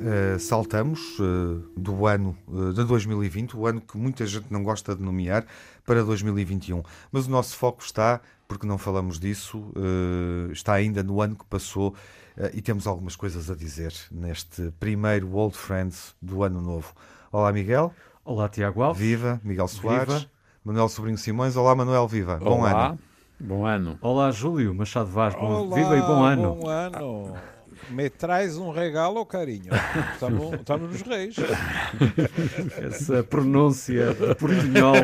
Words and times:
uh, 0.00 0.38
saltamos 0.38 1.18
uh, 1.18 1.62
do 1.76 2.06
ano 2.06 2.36
uh, 2.48 2.72
de 2.72 2.84
2020, 2.84 3.56
o 3.56 3.66
ano 3.66 3.80
que 3.80 3.96
muita 3.96 4.26
gente 4.26 4.46
não 4.50 4.62
gosta 4.62 4.94
de 4.94 5.02
nomear, 5.02 5.46
para 5.84 6.02
2021. 6.02 6.82
Mas 7.12 7.26
o 7.26 7.30
nosso 7.30 7.56
foco 7.56 7.82
está, 7.82 8.20
porque 8.48 8.66
não 8.66 8.78
falamos 8.78 9.18
disso, 9.18 9.72
está 10.52 10.74
ainda 10.74 11.02
no 11.02 11.20
ano 11.20 11.36
que 11.36 11.44
passou 11.44 11.94
e 12.52 12.60
temos 12.60 12.86
algumas 12.86 13.16
coisas 13.16 13.50
a 13.50 13.54
dizer 13.54 13.92
neste 14.10 14.72
primeiro 14.78 15.32
Old 15.34 15.56
Friends 15.56 16.14
do 16.20 16.42
ano 16.42 16.60
novo. 16.60 16.92
Olá, 17.32 17.52
Miguel. 17.52 17.92
Olá, 18.24 18.48
Tiago 18.48 18.82
Alves. 18.82 19.00
Viva, 19.00 19.40
Miguel 19.42 19.68
Soares. 19.68 20.14
Viva. 20.14 20.30
Manuel 20.64 20.88
Sobrinho 20.88 21.18
Simões. 21.18 21.56
Olá, 21.56 21.74
Manuel 21.74 22.06
Viva. 22.06 22.38
Olá. 22.40 22.50
Bom 22.50 22.64
ano. 22.64 22.98
Bom 23.40 23.66
ano. 23.66 23.98
Olá, 24.02 24.30
Júlio 24.30 24.74
Machado 24.74 25.08
Vaz. 25.08 25.34
Bom, 25.34 25.70
viva 25.70 25.96
e 25.96 26.00
bom 26.02 26.22
ano. 26.22 26.54
Bom 26.56 26.68
ano. 26.68 27.34
Me 27.88 28.10
traz 28.10 28.56
um 28.56 28.70
regalo, 28.70 29.24
carinho. 29.24 29.70
Estamos, 30.12 30.54
estamos 30.54 30.90
nos 30.90 31.02
reis. 31.02 31.36
Essa 32.78 33.22
pronúncia 33.22 34.14
de 34.14 34.34
portunhol 34.34 34.94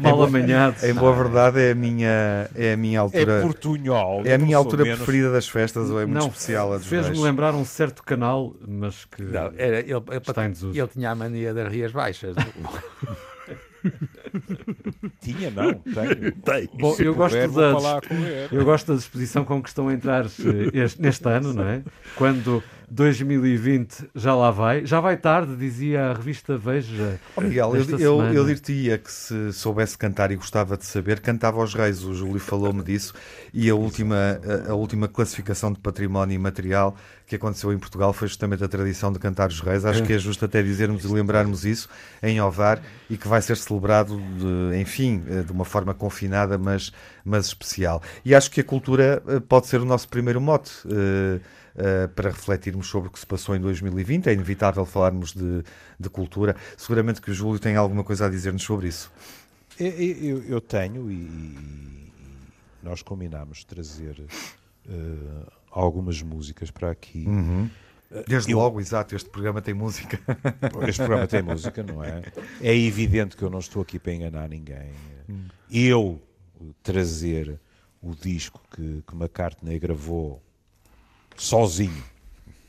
mal 0.00 0.22
amanhado. 0.22 0.84
Em 0.84 0.94
boa 0.94 1.14
verdade, 1.14 1.60
é 1.60 1.72
a 1.72 1.74
minha, 1.74 2.48
é 2.54 2.72
a 2.72 2.76
minha 2.76 3.00
altura. 3.00 3.40
É 3.40 3.42
portunhol. 3.42 4.22
É 4.24 4.34
a 4.34 4.38
minha 4.38 4.56
altura 4.56 4.84
menos... 4.84 4.98
preferida 4.98 5.32
das 5.32 5.48
festas, 5.48 5.90
ou 5.90 6.00
é 6.00 6.06
muito 6.06 6.20
não, 6.20 6.28
especial 6.28 6.72
a 6.72 6.78
dos 6.78 6.86
Fez-me 6.86 7.18
lembrar 7.18 7.54
um 7.54 7.64
certo 7.64 8.02
canal, 8.02 8.54
mas 8.66 9.04
que. 9.04 9.22
Não, 9.22 9.52
era, 9.56 9.80
ele, 9.80 9.92
ele, 9.92 10.16
está 10.16 10.46
em 10.46 10.50
desuso. 10.50 10.78
Ele 10.78 10.88
tinha 10.88 11.10
a 11.10 11.14
mania 11.14 11.54
das 11.54 11.70
Rias 11.70 11.92
Baixas. 11.92 12.34
Tinha, 15.22 15.50
não, 15.50 15.72
tenho. 15.74 16.32
Tem. 16.42 16.68
Bom, 16.74 16.96
eu 16.98 17.14
gosto, 17.14 17.36
da, 17.36 18.00
eu 18.50 18.64
gosto 18.64 18.88
da 18.88 18.98
disposição 18.98 19.44
com 19.44 19.62
que 19.62 19.68
estão 19.68 19.88
a 19.88 19.94
entrar 19.94 20.26
eh, 20.26 20.70
este, 20.74 21.00
neste 21.00 21.28
ano, 21.28 21.54
não 21.54 21.64
é? 21.64 21.82
Quando 22.16 22.62
2020 22.92 24.10
já 24.14 24.34
lá 24.34 24.50
vai. 24.50 24.84
Já 24.84 25.00
vai 25.00 25.16
tarde, 25.16 25.56
dizia 25.56 26.10
a 26.10 26.12
revista 26.12 26.58
Veja. 26.58 27.18
Oh, 27.34 27.40
Miguel, 27.40 27.74
eu, 27.74 27.98
eu, 27.98 28.22
eu 28.34 28.54
diria 28.54 28.98
que 28.98 29.10
se 29.10 29.50
soubesse 29.54 29.96
cantar 29.96 30.30
e 30.30 30.36
gostava 30.36 30.76
de 30.76 30.84
saber, 30.84 31.20
cantava 31.20 31.58
aos 31.58 31.72
reis. 31.72 32.04
O 32.04 32.12
Júlio 32.12 32.38
falou-me 32.38 32.82
disso. 32.82 33.14
E 33.54 33.70
a 33.70 33.74
última, 33.74 34.38
a, 34.66 34.72
a, 34.72 34.74
última 34.74 35.08
classificação 35.08 35.72
de 35.72 35.78
património 35.78 36.34
imaterial 36.34 36.94
que 37.26 37.36
aconteceu 37.36 37.72
em 37.72 37.78
Portugal 37.78 38.12
foi 38.12 38.28
justamente 38.28 38.62
a 38.62 38.68
tradição 38.68 39.10
de 39.10 39.18
cantar 39.18 39.48
os 39.48 39.60
reis. 39.60 39.86
Acho 39.86 40.02
é. 40.02 40.06
que 40.06 40.12
é 40.12 40.18
justo 40.18 40.44
até 40.44 40.62
dizermos 40.62 41.02
e 41.04 41.08
lembrarmos 41.08 41.64
isso 41.64 41.88
em 42.22 42.42
Ovar 42.42 42.82
e 43.08 43.16
que 43.16 43.26
vai 43.26 43.40
ser 43.40 43.56
celebrado, 43.56 44.20
de, 44.36 44.78
enfim, 44.78 45.22
eh, 45.30 45.40
de 45.40 45.50
uma 45.50 45.64
forma 45.64 45.94
confinada, 45.94 46.58
mas, 46.58 46.92
mas 47.24 47.46
especial. 47.46 48.02
E 48.22 48.34
acho 48.34 48.50
que 48.50 48.60
a 48.60 48.64
cultura 48.64 49.22
eh, 49.26 49.40
pode 49.40 49.66
ser 49.66 49.80
o 49.80 49.84
nosso 49.86 50.08
primeiro 50.08 50.42
mote. 50.42 50.72
Uh, 50.86 51.40
uh, 51.74 52.08
para 52.08 52.30
refletirmos 52.30 52.86
sobre 52.86 53.08
o 53.08 53.12
que 53.12 53.18
se 53.18 53.26
passou 53.26 53.54
em 53.56 53.60
2020. 53.60 54.28
É 54.28 54.32
inevitável 54.32 54.84
falarmos 54.84 55.32
de, 55.32 55.62
de 55.98 56.10
cultura. 56.10 56.56
Seguramente 56.76 57.20
que 57.20 57.30
o 57.30 57.34
Júlio 57.34 57.58
tem 57.58 57.76
alguma 57.76 58.04
coisa 58.04 58.26
a 58.26 58.28
dizer-nos 58.28 58.62
sobre 58.62 58.88
isso. 58.88 59.10
Eu, 59.78 59.88
eu, 59.88 60.42
eu 60.44 60.60
tenho 60.60 61.10
e, 61.10 61.14
e, 61.14 62.12
nós 62.82 63.02
combinámos 63.02 63.64
trazer 63.64 64.20
uh, 64.20 65.52
algumas 65.70 66.20
músicas 66.22 66.70
para 66.70 66.90
aqui. 66.90 67.24
Uhum. 67.26 67.70
Desde 68.28 68.52
eu, 68.52 68.58
logo, 68.58 68.78
exato, 68.78 69.16
este 69.16 69.30
programa 69.30 69.62
tem 69.62 69.72
música. 69.72 70.20
Este 70.86 70.98
programa 71.02 71.26
tem 71.26 71.42
música, 71.42 71.82
não 71.82 72.04
é? 72.04 72.22
É 72.60 72.76
evidente 72.76 73.36
que 73.36 73.42
eu 73.42 73.48
não 73.48 73.58
estou 73.58 73.80
aqui 73.80 73.98
para 73.98 74.12
enganar 74.12 74.48
ninguém. 74.50 74.90
Hum. 75.28 75.46
Eu 75.70 76.20
trazer 76.82 77.58
o 78.02 78.14
disco 78.14 78.60
que, 78.70 79.02
que 79.06 79.14
McCartney 79.14 79.78
gravou 79.78 80.42
sozinho, 81.42 82.04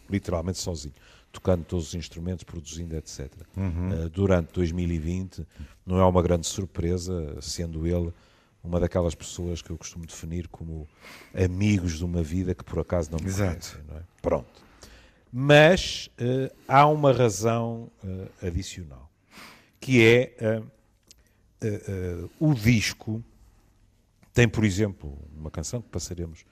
literalmente 0.09 0.57
sozinho, 0.57 0.94
tocando 1.31 1.63
todos 1.63 1.89
os 1.89 1.95
instrumentos, 1.95 2.44
produzindo, 2.44 2.95
etc. 2.95 3.31
Uhum. 3.56 4.06
Uh, 4.06 4.09
durante 4.09 4.51
2020, 4.53 5.45
não 5.85 6.00
é 6.00 6.06
uma 6.06 6.22
grande 6.22 6.47
surpresa, 6.47 7.38
sendo 7.41 7.88
ele 7.88 8.13
uma 8.63 8.79
daquelas 8.79 9.13
pessoas 9.13 9.62
que 9.62 9.69
eu 9.69 9.78
costumo 9.78 10.06
definir 10.06 10.47
como 10.47 10.88
amigos 11.33 11.97
de 11.97 12.06
uma 12.06 12.23
vida 12.23 12.56
que 12.56 12.63
por 12.63 12.79
acaso 12.79 13.12
não 13.12 13.19
me 13.19 13.25
Exato. 13.25 13.50
conhecem. 13.51 13.81
É? 13.97 14.01
Pronto. 14.22 14.63
Mas 15.31 16.09
uh, 16.19 16.53
há 16.67 16.88
uma 16.88 17.12
razão 17.12 17.91
uh, 18.03 18.47
adicional, 18.47 19.09
que 19.79 20.01
é 20.03 20.62
o 22.39 22.53
disco 22.53 23.23
tem, 24.33 24.50
por 24.50 24.66
exemplo, 24.66 25.17
uma 25.38 25.51
canção 25.51 25.81
que 25.81 25.89
passaremos 25.89 26.44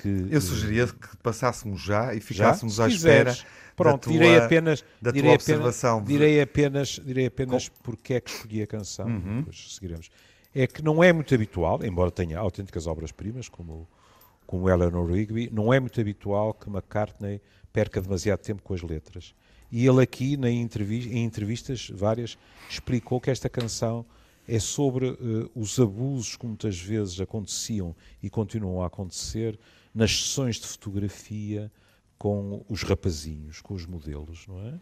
que. 0.00 0.26
Eu 0.30 0.40
sugeria 0.40 0.86
que 0.86 1.16
passássemos 1.18 1.80
já 1.80 2.14
e 2.14 2.20
ficássemos 2.20 2.76
já? 2.76 2.84
à 2.84 2.88
espera. 2.88 3.36
Pronto, 3.76 4.04
tua, 4.04 4.12
direi 4.12 4.36
apenas, 4.36 4.84
da 5.00 5.12
direi 5.12 5.30
tua 5.30 5.34
observação. 5.34 5.98
Apenas, 5.98 6.08
direi 6.08 6.40
apenas, 6.40 6.88
direi 7.04 7.26
apenas 7.26 7.68
Com... 7.68 7.82
porque 7.82 8.14
é 8.14 8.20
que 8.20 8.30
escolhi 8.30 8.62
a 8.62 8.66
canção, 8.66 9.06
uhum. 9.06 9.38
depois 9.38 9.74
seguiremos. 9.74 10.10
É 10.52 10.66
que 10.66 10.82
não 10.82 11.04
é 11.04 11.12
muito 11.12 11.32
habitual, 11.32 11.84
embora 11.84 12.10
tenha 12.10 12.38
autênticas 12.38 12.88
obras-primas, 12.88 13.48
como, 13.48 13.88
como 14.46 14.68
Eleanor 14.68 15.08
Rigby, 15.08 15.48
não 15.52 15.72
é 15.72 15.78
muito 15.78 16.00
habitual 16.00 16.52
que 16.54 16.68
McCartney 16.68 17.40
perca 17.72 18.00
demasiado 18.00 18.40
tempo 18.40 18.62
com 18.62 18.74
as 18.74 18.82
letras. 18.82 19.32
E 19.70 19.86
ele 19.86 20.02
aqui, 20.02 20.36
na 20.36 20.50
entrevista, 20.50 21.12
em 21.12 21.22
entrevistas 21.22 21.88
várias, 21.94 22.36
explicou 22.68 23.20
que 23.20 23.30
esta 23.30 23.48
canção 23.48 24.04
é 24.48 24.58
sobre 24.58 25.10
uh, 25.10 25.50
os 25.54 25.78
abusos 25.78 26.34
que 26.34 26.46
muitas 26.46 26.80
vezes 26.80 27.20
aconteciam 27.20 27.94
e 28.22 28.30
continuam 28.30 28.82
a 28.82 28.86
acontecer 28.86 29.58
nas 29.98 30.16
sessões 30.16 30.60
de 30.60 30.66
fotografia 30.68 31.72
com 32.16 32.64
os 32.68 32.84
rapazinhos, 32.84 33.60
com 33.60 33.74
os 33.74 33.84
modelos, 33.84 34.46
não 34.46 34.60
é? 34.60 34.74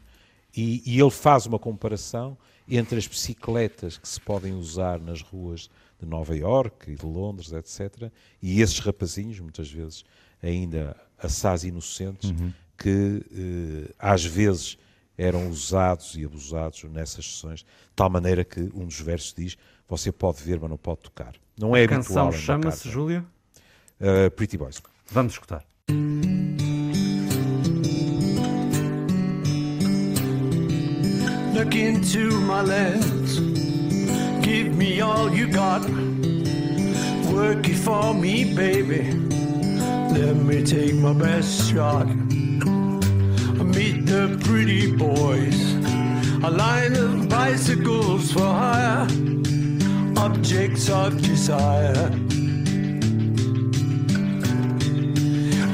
E, 0.55 0.83
e, 0.85 1.01
ele 1.01 1.11
faz 1.11 1.47
uma 1.47 1.59
comparação 1.59 2.37
entre 2.69 2.99
as 2.99 3.07
bicicletas 3.07 3.97
que 3.97 4.07
se 4.07 4.21
podem 4.21 4.53
usar 4.53 5.01
nas 5.01 5.23
ruas 5.23 5.71
de 5.99 6.07
Nova 6.07 6.37
Iorque 6.37 6.91
e 6.91 6.95
de 6.95 7.07
Londres, 7.07 7.53
etc., 7.53 8.11
e 8.43 8.61
esses 8.61 8.79
rapazinhos, 8.79 9.41
muitas 9.41 9.71
vezes 9.71 10.05
ainda 10.43 10.95
assaz 11.19 11.65
inocentes, 11.65 12.31
uhum. 12.31 12.53
que 12.77 13.23
eh, 13.33 13.95
às 13.99 14.25
vezes 14.25 14.79
eram 15.17 15.49
usados 15.49 16.15
e 16.15 16.25
abusados 16.25 16.85
nessas 16.85 17.25
sessões, 17.25 17.61
de 17.61 17.67
tal 17.95 18.11
maneira 18.11 18.45
que 18.45 18.61
um 18.75 18.87
dos 18.87 19.01
versos 19.01 19.33
diz: 19.35 19.57
Você 19.89 20.13
pode 20.13 20.43
ver, 20.43 20.61
mas 20.61 20.71
não 20.71 20.79
pode 20.79 21.01
tocar. 21.01 21.35
Não 21.59 21.75
é 21.75 21.85
a 21.85 21.89
canção 21.89 22.31
chama-se, 22.33 22.89
Júlio? 22.91 23.27
Uh, 23.99 24.31
Pretty 24.31 24.59
Boys. 24.59 24.81
Vamos 25.11 25.33
escutar. 25.35 25.65
Look 31.55 31.75
into 31.75 32.41
my 32.43 32.63
lens, 32.63 33.41
give 34.45 34.77
me 34.77 35.01
all 35.01 35.33
you 35.33 35.47
got. 35.47 35.83
Work 37.33 37.69
it 37.69 37.77
for 37.77 38.13
me, 38.13 38.55
baby. 38.55 39.11
Let 40.13 40.37
me 40.37 40.63
take 40.65 40.95
my 40.97 41.13
best 41.13 41.71
shot. 41.71 42.07
Meet 43.77 44.07
the 44.07 44.39
pretty 44.43 44.97
boys, 44.97 45.75
a 46.43 46.51
line 46.51 46.97
of 46.97 47.29
bicycles 47.29 48.33
for 48.33 48.41
hire, 48.41 49.07
objects 50.17 50.89
of 50.89 51.21
desire. 51.21 52.26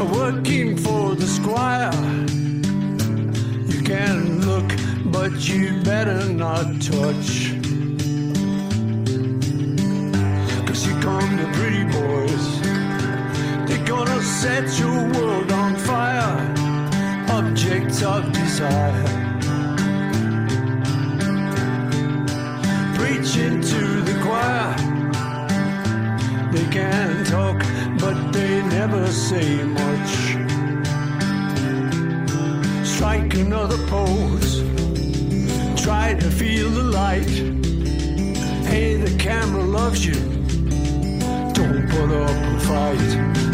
Working 0.05 0.77
for 0.77 1.15
the 1.15 1.27
squire. 1.27 1.93
You 3.73 3.83
can 3.83 4.41
look, 4.47 4.69
but 5.07 5.33
you 5.49 5.83
better 5.83 6.25
not 6.33 6.67
touch. 6.81 7.53
Cause 10.67 10.85
here 10.85 11.01
come 11.03 11.37
the 11.37 11.49
pretty 11.59 11.85
boys. 11.85 12.47
They're 13.67 13.87
gonna 13.87 14.23
set 14.23 14.79
your 14.79 14.99
world 15.15 15.51
on 15.53 15.77
fire. 15.77 16.39
Objects 17.31 18.03
of 18.03 18.33
desire. 18.33 19.05
Preaching 22.97 23.61
to 23.61 23.83
the 24.09 24.17
choir. 24.23 24.75
They 26.53 26.67
can 26.71 27.02
never 28.87 29.07
say 29.13 29.63
much. 29.63 30.13
Strike 32.85 33.33
another 33.35 33.79
pose. 33.87 34.61
Try 35.81 36.15
to 36.15 36.29
feel 36.29 36.69
the 36.69 36.83
light. 36.83 37.35
Hey, 38.67 38.97
the 38.97 39.15
camera 39.21 39.63
loves 39.63 40.05
you. 40.05 40.19
Don't 41.59 41.89
put 41.91 42.11
up 42.11 42.31
a 42.31 42.61
fight. 42.67 43.52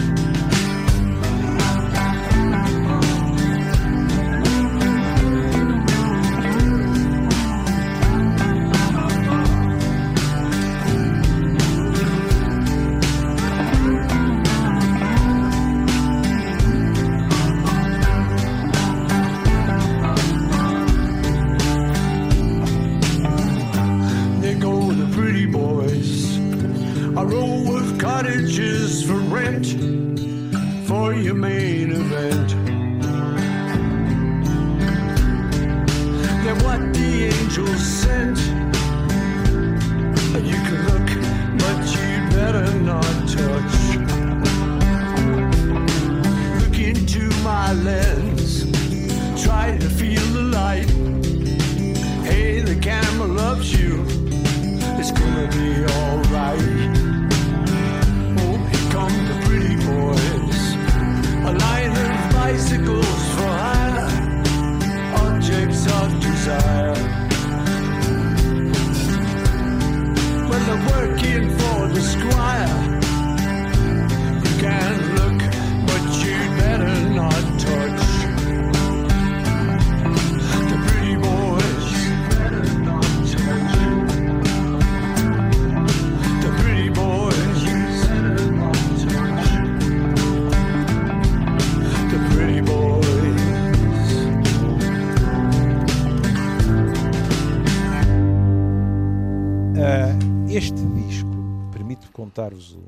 Contar-vos 102.48 102.78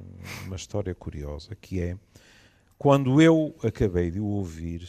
uma 0.47 0.57
história 0.57 0.95
curiosa, 0.95 1.55
que 1.55 1.81
é 1.81 1.97
quando 2.79 3.21
eu 3.21 3.55
acabei 3.62 4.11
de 4.11 4.19
o 4.19 4.25
ouvir, 4.25 4.89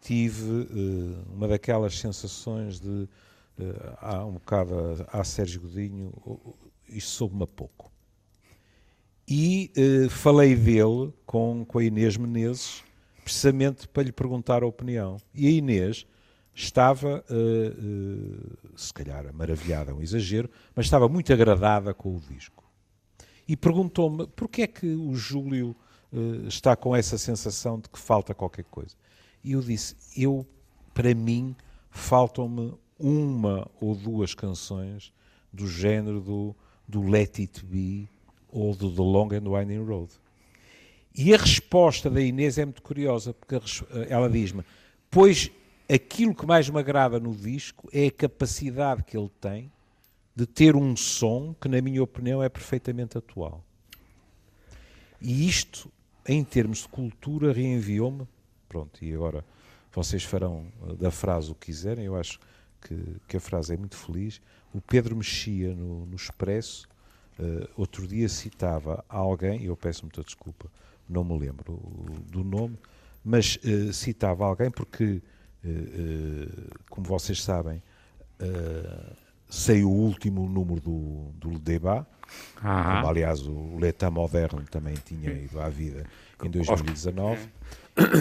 tive 0.00 0.42
uh, 0.42 1.32
uma 1.32 1.48
daquelas 1.48 1.98
sensações 1.98 2.78
de 2.78 2.88
uh, 2.88 3.96
há 4.00 4.24
um 4.24 4.34
bocado 4.34 4.74
a, 5.08 5.20
a 5.20 5.24
Sérgio 5.24 5.62
Godinho, 5.62 6.12
isto 6.88 7.10
soube-me 7.10 7.44
a 7.44 7.46
pouco. 7.46 7.90
E 9.26 9.72
uh, 9.76 10.10
falei 10.10 10.54
dele 10.54 11.12
com, 11.24 11.64
com 11.64 11.78
a 11.78 11.84
Inês 11.84 12.16
Menezes, 12.16 12.84
precisamente 13.24 13.88
para 13.88 14.04
lhe 14.04 14.12
perguntar 14.12 14.62
a 14.62 14.66
opinião. 14.66 15.16
E 15.34 15.46
a 15.46 15.50
Inês 15.50 16.06
estava, 16.54 17.22
se 18.76 18.94
calhar 18.94 19.30
maravilhada, 19.34 19.90
é 19.90 19.94
um 19.94 20.00
exagero, 20.00 20.48
mas 20.74 20.86
estava 20.86 21.06
muito 21.06 21.30
agradada 21.30 21.92
com 21.92 22.16
o 22.16 22.20
disco 22.20 22.55
e 23.48 23.56
perguntou-me 23.56 24.26
porquê 24.28 24.62
é 24.62 24.66
que 24.66 24.86
o 24.86 25.14
Júlio 25.14 25.76
uh, 26.12 26.46
está 26.48 26.74
com 26.74 26.94
essa 26.94 27.16
sensação 27.16 27.78
de 27.78 27.88
que 27.88 27.98
falta 27.98 28.34
qualquer 28.34 28.64
coisa. 28.64 28.94
E 29.42 29.52
eu 29.52 29.60
disse, 29.60 29.94
eu, 30.16 30.46
para 30.92 31.14
mim, 31.14 31.54
faltam-me 31.90 32.74
uma 32.98 33.70
ou 33.80 33.94
duas 33.94 34.34
canções 34.34 35.12
do 35.52 35.68
género 35.68 36.20
do, 36.20 36.56
do 36.86 37.08
Let 37.08 37.38
It 37.38 37.64
Be 37.64 38.08
ou 38.48 38.74
do 38.74 38.90
The 38.90 39.02
Long 39.02 39.28
and 39.32 39.48
Winding 39.48 39.84
Road. 39.84 40.12
E 41.14 41.32
a 41.32 41.38
resposta 41.38 42.10
da 42.10 42.20
Inês 42.20 42.58
é 42.58 42.64
muito 42.64 42.82
curiosa, 42.82 43.32
porque 43.32 43.54
eh, 43.54 44.06
ela 44.10 44.28
diz-me, 44.28 44.62
pois 45.10 45.50
aquilo 45.88 46.34
que 46.34 46.44
mais 46.44 46.68
me 46.68 46.78
agrada 46.78 47.18
no 47.18 47.34
disco 47.34 47.88
é 47.92 48.06
a 48.06 48.10
capacidade 48.10 49.02
que 49.02 49.16
ele 49.16 49.30
tem 49.40 49.72
de 50.36 50.46
ter 50.46 50.76
um 50.76 50.94
som 50.94 51.54
que, 51.58 51.66
na 51.66 51.80
minha 51.80 52.02
opinião, 52.02 52.42
é 52.42 52.48
perfeitamente 52.50 53.16
atual. 53.16 53.64
E 55.18 55.48
isto, 55.48 55.90
em 56.28 56.44
termos 56.44 56.80
de 56.80 56.88
cultura, 56.88 57.54
reenviou-me. 57.54 58.28
Pronto, 58.68 59.02
e 59.02 59.14
agora 59.14 59.42
vocês 59.92 60.22
farão 60.22 60.66
eh, 60.88 60.94
da 60.96 61.10
frase 61.10 61.50
o 61.50 61.54
que 61.54 61.66
quiserem, 61.66 62.04
eu 62.04 62.16
acho 62.16 62.38
que, 62.82 63.16
que 63.26 63.36
a 63.38 63.40
frase 63.40 63.72
é 63.72 63.76
muito 63.78 63.96
feliz. 63.96 64.42
O 64.74 64.80
Pedro 64.80 65.16
Mexia, 65.16 65.74
no, 65.74 66.04
no 66.04 66.14
Expresso, 66.14 66.86
uh, 67.38 67.66
outro 67.74 68.06
dia 68.06 68.28
citava 68.28 69.02
alguém, 69.08 69.62
e 69.62 69.66
eu 69.66 69.76
peço 69.76 70.02
muita 70.02 70.22
desculpa, 70.22 70.70
não 71.08 71.24
me 71.24 71.38
lembro 71.38 71.80
do 72.30 72.44
nome, 72.44 72.78
mas 73.24 73.56
uh, 73.56 73.90
citava 73.90 74.44
alguém 74.44 74.70
porque, 74.70 75.22
uh, 75.64 76.78
como 76.90 77.06
vocês 77.06 77.42
sabem, 77.42 77.82
saiu 79.48 79.90
o 79.90 79.94
último 79.94 80.48
número 80.48 80.80
do, 80.80 81.32
do 81.34 81.58
Debat, 81.58 82.06
como, 82.60 83.08
aliás 83.08 83.46
o 83.46 83.78
L'État 83.78 84.10
Moderno 84.10 84.62
também 84.70 84.94
tinha 85.04 85.30
ido 85.30 85.60
à 85.60 85.68
vida 85.68 86.06
em 86.42 86.50
2019, 86.50 87.48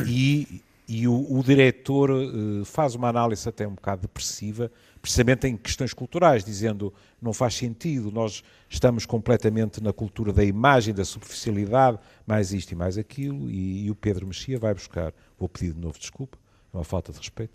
e, 0.07 0.61
e 0.87 1.07
o, 1.07 1.37
o 1.37 1.43
diretor 1.43 2.11
uh, 2.11 2.63
faz 2.63 2.93
uma 2.95 3.09
análise 3.09 3.47
até 3.49 3.67
um 3.67 3.73
bocado 3.73 4.03
depressiva, 4.03 4.71
precisamente 5.01 5.47
em 5.47 5.57
questões 5.57 5.93
culturais, 5.93 6.43
dizendo 6.43 6.93
não 7.21 7.33
faz 7.33 7.55
sentido, 7.55 8.11
nós 8.11 8.43
estamos 8.69 9.05
completamente 9.05 9.81
na 9.81 9.91
cultura 9.91 10.31
da 10.31 10.43
imagem, 10.43 10.93
da 10.93 11.03
superficialidade, 11.03 11.99
mais 12.25 12.53
isto 12.53 12.71
e 12.71 12.75
mais 12.75 12.97
aquilo, 12.97 13.49
e, 13.49 13.85
e 13.85 13.91
o 13.91 13.95
Pedro 13.95 14.27
Mexia 14.27 14.59
vai 14.59 14.73
buscar, 14.73 15.13
vou 15.39 15.49
pedir 15.49 15.73
de 15.73 15.79
novo 15.79 15.97
desculpa, 15.97 16.37
é 16.73 16.77
uma 16.77 16.83
falta 16.83 17.11
de 17.11 17.17
respeito, 17.17 17.53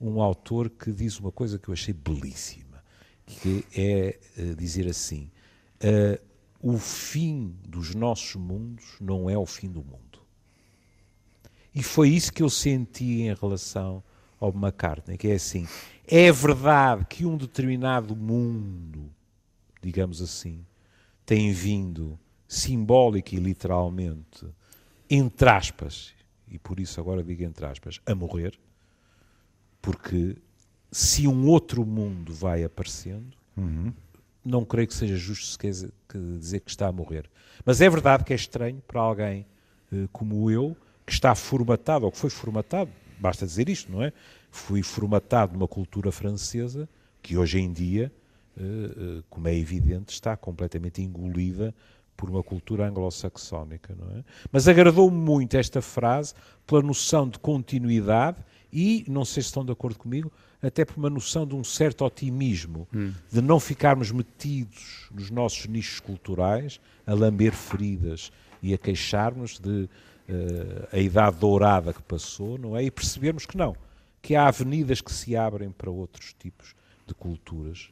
um 0.00 0.20
autor 0.20 0.68
que 0.68 0.90
diz 0.90 1.20
uma 1.20 1.30
coisa 1.30 1.58
que 1.58 1.68
eu 1.68 1.72
achei 1.72 1.94
belíssima 1.94 2.71
que 3.26 3.64
é 3.76 4.18
uh, 4.38 4.54
dizer 4.54 4.88
assim: 4.88 5.30
uh, 5.82 6.22
o 6.60 6.78
fim 6.78 7.56
dos 7.66 7.94
nossos 7.94 8.36
mundos 8.36 8.96
não 9.00 9.28
é 9.28 9.36
o 9.36 9.46
fim 9.46 9.70
do 9.70 9.82
mundo. 9.82 10.20
E 11.74 11.82
foi 11.82 12.10
isso 12.10 12.32
que 12.32 12.42
eu 12.42 12.50
senti 12.50 13.22
em 13.22 13.34
relação 13.34 14.02
ao 14.38 14.50
McCartney, 14.50 15.16
que 15.16 15.28
é 15.28 15.34
assim: 15.34 15.66
é 16.06 16.30
verdade 16.30 17.06
que 17.06 17.24
um 17.24 17.36
determinado 17.36 18.14
mundo, 18.14 19.10
digamos 19.80 20.20
assim, 20.20 20.64
tem 21.24 21.52
vindo 21.52 22.18
simbólica 22.46 23.34
e 23.34 23.38
literalmente, 23.38 24.46
entre 25.08 25.48
aspas, 25.48 26.12
e 26.46 26.58
por 26.58 26.78
isso 26.78 27.00
agora 27.00 27.24
digo 27.24 27.42
entre 27.42 27.64
aspas, 27.64 28.00
a 28.04 28.14
morrer, 28.14 28.58
porque 29.80 30.36
se 30.92 31.26
um 31.26 31.48
outro 31.48 31.86
mundo 31.86 32.34
vai 32.34 32.62
aparecendo, 32.62 33.34
uhum. 33.56 33.90
não 34.44 34.62
creio 34.62 34.86
que 34.86 34.94
seja 34.94 35.16
justo 35.16 35.58
que 35.58 35.70
dizer 36.38 36.60
que 36.60 36.70
está 36.70 36.86
a 36.86 36.92
morrer. 36.92 37.30
Mas 37.64 37.80
é 37.80 37.88
verdade 37.88 38.24
que 38.24 38.32
é 38.32 38.36
estranho 38.36 38.82
para 38.86 39.00
alguém 39.00 39.46
uh, 39.90 40.06
como 40.12 40.50
eu, 40.50 40.76
que 41.06 41.12
está 41.12 41.34
formatado, 41.34 42.04
ou 42.04 42.12
que 42.12 42.18
foi 42.18 42.28
formatado, 42.28 42.90
basta 43.18 43.46
dizer 43.46 43.70
isto, 43.70 43.90
não 43.90 44.02
é? 44.02 44.12
Fui 44.50 44.82
formatado 44.82 45.54
numa 45.54 45.66
cultura 45.66 46.12
francesa 46.12 46.86
que 47.22 47.38
hoje 47.38 47.58
em 47.58 47.72
dia, 47.72 48.12
uh, 48.58 49.18
uh, 49.18 49.24
como 49.30 49.48
é 49.48 49.56
evidente, 49.56 50.12
está 50.12 50.36
completamente 50.36 51.00
engolida 51.00 51.74
por 52.14 52.28
uma 52.28 52.42
cultura 52.42 52.86
anglo-saxónica, 52.86 53.96
não 53.98 54.18
é? 54.18 54.24
Mas 54.52 54.68
agradou-me 54.68 55.16
muito 55.16 55.56
esta 55.56 55.80
frase 55.80 56.34
pela 56.66 56.82
noção 56.82 57.26
de 57.26 57.38
continuidade 57.38 58.38
e, 58.70 59.06
não 59.08 59.24
sei 59.24 59.42
se 59.42 59.48
estão 59.48 59.64
de 59.64 59.72
acordo 59.72 59.98
comigo, 59.98 60.30
até 60.62 60.84
por 60.84 60.96
uma 60.96 61.10
noção 61.10 61.46
de 61.46 61.54
um 61.54 61.64
certo 61.64 62.04
otimismo, 62.04 62.88
hum. 62.94 63.12
de 63.30 63.42
não 63.42 63.58
ficarmos 63.58 64.12
metidos 64.12 65.08
nos 65.12 65.30
nossos 65.30 65.66
nichos 65.66 65.98
culturais, 65.98 66.80
a 67.06 67.12
lamber 67.12 67.52
feridas 67.52 68.30
e 68.62 68.72
a 68.72 68.78
queixarmos 68.78 69.58
de 69.58 69.88
uh, 70.28 70.88
a 70.92 70.98
idade 70.98 71.36
dourada 71.36 71.92
que 71.92 72.02
passou, 72.02 72.56
não 72.56 72.76
é? 72.76 72.84
E 72.84 72.90
percebermos 72.90 73.44
que 73.44 73.56
não, 73.56 73.74
que 74.22 74.36
há 74.36 74.46
avenidas 74.46 75.00
que 75.00 75.12
se 75.12 75.36
abrem 75.36 75.70
para 75.70 75.90
outros 75.90 76.32
tipos 76.38 76.74
de 77.06 77.14
culturas? 77.14 77.90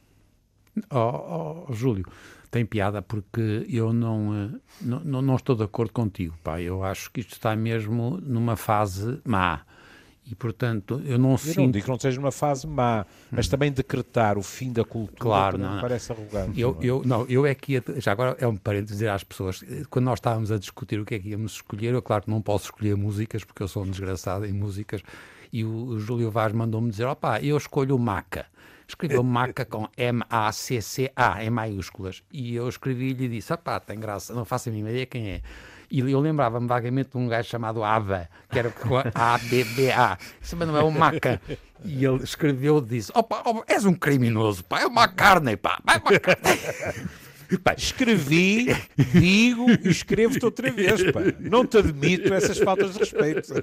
Oh, 0.89 1.65
oh, 1.67 1.73
Júlio, 1.73 2.05
tem 2.49 2.65
piada 2.65 3.01
porque 3.01 3.65
eu 3.69 3.91
não, 3.91 4.33
eh, 4.33 4.49
não, 4.81 5.21
não 5.21 5.35
estou 5.35 5.55
de 5.55 5.63
acordo 5.63 5.91
contigo. 5.91 6.33
Pá. 6.41 6.61
Eu 6.61 6.83
acho 6.83 7.11
que 7.11 7.19
isto 7.19 7.33
está 7.33 7.55
mesmo 7.55 8.17
numa 8.21 8.55
fase 8.55 9.19
má. 9.25 9.65
E, 10.25 10.35
portanto, 10.35 11.01
eu 11.03 11.17
não 11.17 11.31
eu 11.31 11.37
sinto... 11.37 11.61
não 11.61 11.71
digo 11.71 11.85
que 11.85 11.91
não 11.91 11.99
seja 11.99 12.19
uma 12.19 12.31
fase 12.31 12.67
má, 12.67 13.05
mas 13.31 13.47
também 13.47 13.71
decretar 13.71 14.37
o 14.37 14.43
fim 14.43 14.71
da 14.71 14.85
cultura 14.85 15.17
claro, 15.19 15.57
não, 15.57 15.75
não. 15.75 15.81
parece 15.81 16.11
arrogante. 16.11 16.59
Eu, 16.59 16.73
não, 16.73 16.81
é? 16.81 16.85
eu, 16.85 17.01
não, 17.03 17.25
eu 17.27 17.45
é 17.45 17.55
que 17.55 17.73
ia... 17.73 17.83
Já 17.97 18.11
agora 18.11 18.37
é 18.39 18.47
um 18.47 18.55
parênteses 18.55 18.97
dizer 18.97 19.09
às 19.09 19.23
pessoas, 19.23 19.63
quando 19.89 20.05
nós 20.05 20.19
estávamos 20.19 20.51
a 20.51 20.57
discutir 20.57 20.99
o 20.99 21.05
que 21.05 21.15
é 21.15 21.19
que 21.19 21.29
íamos 21.29 21.53
escolher, 21.53 21.93
eu 21.93 22.01
claro 22.01 22.23
que 22.23 22.29
não 22.29 22.41
posso 22.41 22.65
escolher 22.65 22.95
músicas, 22.95 23.43
porque 23.43 23.63
eu 23.63 23.67
sou 23.67 23.83
um 23.83 23.89
desgraçado 23.89 24.45
em 24.45 24.53
músicas, 24.53 25.01
e 25.51 25.65
o, 25.65 25.69
o 25.69 25.99
Júlio 25.99 26.29
Vaz 26.29 26.53
mandou-me 26.53 26.89
dizer, 26.89 27.05
opá, 27.07 27.41
eu 27.41 27.57
escolho 27.57 27.97
Maca. 27.97 28.45
Escreveu 28.87 29.23
Maca 29.23 29.65
com 29.65 29.87
M-A-C-C-A, 29.97 31.43
em 31.43 31.49
maiúsculas. 31.49 32.23
E 32.31 32.55
eu 32.55 32.67
escrevi-lhe 32.67 33.25
e 33.25 33.29
disse, 33.29 33.51
opá, 33.51 33.79
tem 33.79 33.99
graça, 33.99 34.33
não 34.33 34.45
faço 34.45 34.69
a 34.69 34.71
mínima 34.71 34.89
ideia 34.91 35.05
quem 35.05 35.29
é. 35.29 35.41
E 35.91 35.99
eu 35.99 36.19
lembrava-me 36.21 36.67
vagamente 36.67 37.11
de 37.11 37.17
um 37.17 37.27
gajo 37.27 37.49
chamado 37.49 37.83
Ava, 37.83 38.29
que 38.49 38.57
era 38.57 38.69
com 38.69 38.97
A-B-B-A. 39.13 40.17
Isso 40.41 40.55
mas 40.55 40.67
não 40.67 40.77
é 40.77 40.83
o 40.83 40.89
Maca. 40.89 41.41
E 41.83 42.05
ele 42.05 42.23
escreveu 42.23 42.77
e 42.77 42.81
disse: 42.81 43.11
Opa, 43.13 43.41
opa, 43.43 43.63
és 43.67 43.85
um 43.85 43.93
criminoso, 43.93 44.63
pá, 44.63 44.81
é 44.81 44.87
uma 44.87 45.07
carne, 45.07 45.57
pá, 45.57 45.81
é 45.85 45.97
uma 45.97 46.19
carne. 46.19 46.41
Pá, 47.63 47.73
escrevi, 47.77 48.67
digo 49.13 49.69
e 49.69 49.89
escrevo-te 49.89 50.45
outra 50.45 50.71
vez. 50.71 51.03
Pá. 51.11 51.19
Não 51.37 51.65
te 51.65 51.77
admito 51.77 52.33
essas 52.33 52.57
faltas 52.57 52.93
de 52.93 52.99
respeito. 52.99 53.53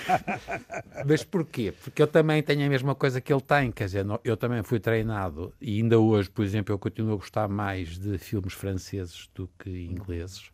Mas 1.06 1.24
porquê? 1.24 1.72
Porque 1.82 2.02
eu 2.02 2.06
também 2.06 2.42
tenho 2.42 2.66
a 2.66 2.68
mesma 2.68 2.94
coisa 2.94 3.20
que 3.20 3.32
ele 3.32 3.40
tem. 3.40 3.72
Quer 3.72 3.86
dizer, 3.86 4.06
eu 4.22 4.36
também 4.36 4.62
fui 4.62 4.78
treinado 4.78 5.50
e 5.60 5.78
ainda 5.78 5.98
hoje, 5.98 6.28
por 6.28 6.44
exemplo, 6.44 6.74
eu 6.74 6.78
continuo 6.78 7.14
a 7.14 7.16
gostar 7.16 7.48
mais 7.48 7.98
de 7.98 8.18
filmes 8.18 8.52
franceses 8.52 9.30
do 9.34 9.48
que 9.58 9.70
ingleses. 9.70 10.50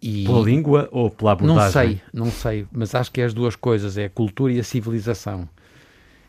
E... 0.00 0.24
Pela 0.24 0.40
língua 0.40 0.88
ou 0.92 1.10
pela 1.10 1.32
abordagem? 1.32 1.64
Não 1.64 1.70
sei, 1.70 2.02
não 2.12 2.30
sei, 2.30 2.66
mas 2.70 2.94
acho 2.94 3.10
que 3.10 3.20
é 3.20 3.24
as 3.24 3.34
duas 3.34 3.56
coisas, 3.56 3.98
é 3.98 4.04
a 4.04 4.10
cultura 4.10 4.52
e 4.52 4.60
a 4.60 4.64
civilização. 4.64 5.48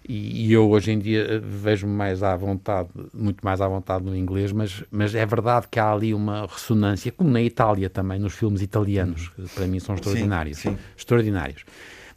E, 0.07 0.47
e 0.47 0.53
eu 0.53 0.67
hoje 0.67 0.91
em 0.91 0.97
dia 0.97 1.23
eh, 1.23 1.39
vejo-me 1.39 1.93
mais 1.93 2.23
à 2.23 2.35
vontade, 2.35 2.89
muito 3.13 3.45
mais 3.45 3.61
à 3.61 3.67
vontade 3.67 4.03
no 4.03 4.15
inglês, 4.15 4.51
mas, 4.51 4.83
mas 4.89 5.13
é 5.13 5.23
verdade 5.23 5.67
que 5.69 5.79
há 5.79 5.91
ali 5.91 6.15
uma 6.15 6.47
ressonância, 6.47 7.11
como 7.11 7.29
na 7.29 7.43
Itália 7.43 7.91
também, 7.91 8.17
nos 8.17 8.33
filmes 8.33 8.63
italianos, 8.63 9.29
que 9.29 9.47
para 9.53 9.67
mim 9.67 9.79
são 9.79 9.93
extraordinários. 9.93 10.57
Sim, 10.57 10.71
sim. 10.71 10.77
Extraordinários. 10.97 11.63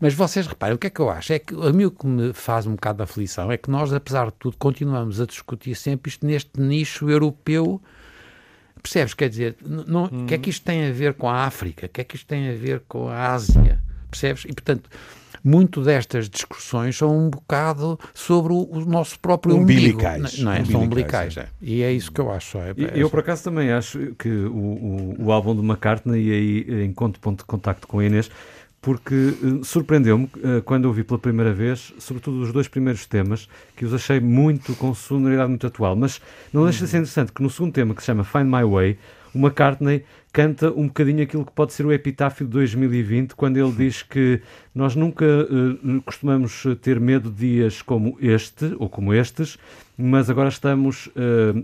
Mas 0.00 0.14
vocês 0.14 0.46
reparem, 0.46 0.74
o 0.74 0.78
que 0.78 0.86
é 0.86 0.90
que 0.90 1.00
eu 1.00 1.10
acho? 1.10 1.34
É 1.34 1.38
que 1.38 1.54
a 1.54 1.70
mim 1.70 1.84
o 1.84 1.90
que 1.90 2.06
me 2.06 2.32
faz 2.32 2.66
um 2.66 2.72
bocado 2.72 2.96
de 2.96 3.02
aflição 3.04 3.52
é 3.52 3.58
que 3.58 3.70
nós, 3.70 3.92
apesar 3.92 4.26
de 4.26 4.32
tudo, 4.38 4.56
continuamos 4.56 5.20
a 5.20 5.26
discutir 5.26 5.74
sempre 5.74 6.08
isto 6.08 6.26
neste 6.26 6.58
nicho 6.58 7.10
europeu 7.10 7.80
Percebes? 8.82 9.14
Quer 9.14 9.28
dizer, 9.28 9.56
não, 9.64 10.04
o 10.04 10.26
que 10.26 10.34
é 10.34 10.38
que 10.38 10.50
isto 10.50 10.64
tem 10.64 10.88
a 10.88 10.92
ver 10.92 11.14
com 11.14 11.28
a 11.28 11.44
África? 11.44 11.86
O 11.86 11.88
que 11.88 12.00
é 12.00 12.04
que 12.04 12.16
isto 12.16 12.26
tem 12.26 12.50
a 12.50 12.54
ver 12.54 12.82
com 12.88 13.08
a 13.08 13.32
Ásia? 13.32 13.80
Percebes? 14.10 14.44
E, 14.44 14.52
portanto, 14.52 14.90
muito 15.44 15.82
destas 15.82 16.28
discussões 16.28 16.96
são 16.96 17.16
um 17.16 17.30
bocado 17.30 17.98
sobre 18.14 18.52
o, 18.52 18.68
o 18.70 18.84
nosso 18.84 19.18
próprio 19.18 19.56
umbilicais. 19.56 20.34
umbigo. 20.34 20.44
Não, 20.44 20.52
é? 20.52 20.64
São 20.64 20.82
umbilicais, 20.82 21.36
é. 21.36 21.48
E 21.60 21.82
é 21.82 21.92
isso 21.92 22.12
que 22.12 22.20
eu 22.20 22.30
acho. 22.30 22.58
É, 22.58 22.70
é 22.70 22.92
eu, 22.94 23.10
por 23.10 23.20
acaso, 23.20 23.44
também 23.44 23.72
acho 23.72 24.14
que 24.18 24.28
o, 24.28 24.54
o, 24.54 25.16
o 25.26 25.32
álbum 25.32 25.54
de 25.54 25.62
McCartney, 25.62 26.22
e 26.22 26.32
aí 26.32 26.84
encontro 26.84 27.20
ponto 27.20 27.38
de 27.38 27.44
contacto 27.44 27.88
com 27.88 27.98
a 27.98 28.04
Inês, 28.04 28.30
porque 28.82 29.14
uh, 29.14 29.64
surpreendeu-me 29.64 30.24
uh, 30.24 30.60
quando 30.64 30.86
ouvi 30.86 31.04
pela 31.04 31.18
primeira 31.18 31.54
vez, 31.54 31.94
sobretudo 31.98 32.42
os 32.42 32.52
dois 32.52 32.66
primeiros 32.66 33.06
temas, 33.06 33.48
que 33.76 33.84
os 33.84 33.94
achei 33.94 34.18
muito 34.18 34.74
com 34.74 34.92
sonoridade 34.92 35.48
muito 35.48 35.66
atual. 35.68 35.94
Mas 35.94 36.20
não 36.52 36.64
deixa 36.64 36.84
de 36.84 36.90
ser 36.90 36.96
interessante 36.96 37.32
que 37.32 37.40
no 37.40 37.48
segundo 37.48 37.72
tema, 37.72 37.94
que 37.94 38.02
se 38.02 38.06
chama 38.06 38.24
Find 38.24 38.46
My 38.46 38.64
Way, 38.64 38.98
o 39.32 39.38
McCartney 39.38 40.04
canta 40.32 40.72
um 40.72 40.88
bocadinho 40.88 41.22
aquilo 41.22 41.46
que 41.46 41.52
pode 41.52 41.72
ser 41.72 41.86
o 41.86 41.92
epitáfio 41.92 42.44
de 42.44 42.52
2020, 42.52 43.36
quando 43.36 43.56
ele 43.56 43.70
diz 43.70 44.02
que 44.02 44.42
nós 44.74 44.96
nunca 44.96 45.24
uh, 45.24 46.02
costumamos 46.02 46.64
ter 46.82 46.98
medo 46.98 47.30
de 47.30 47.36
dias 47.36 47.82
como 47.82 48.18
este 48.20 48.74
ou 48.80 48.88
como 48.88 49.14
estes, 49.14 49.58
mas 49.96 50.28
agora 50.28 50.48
estamos 50.48 51.08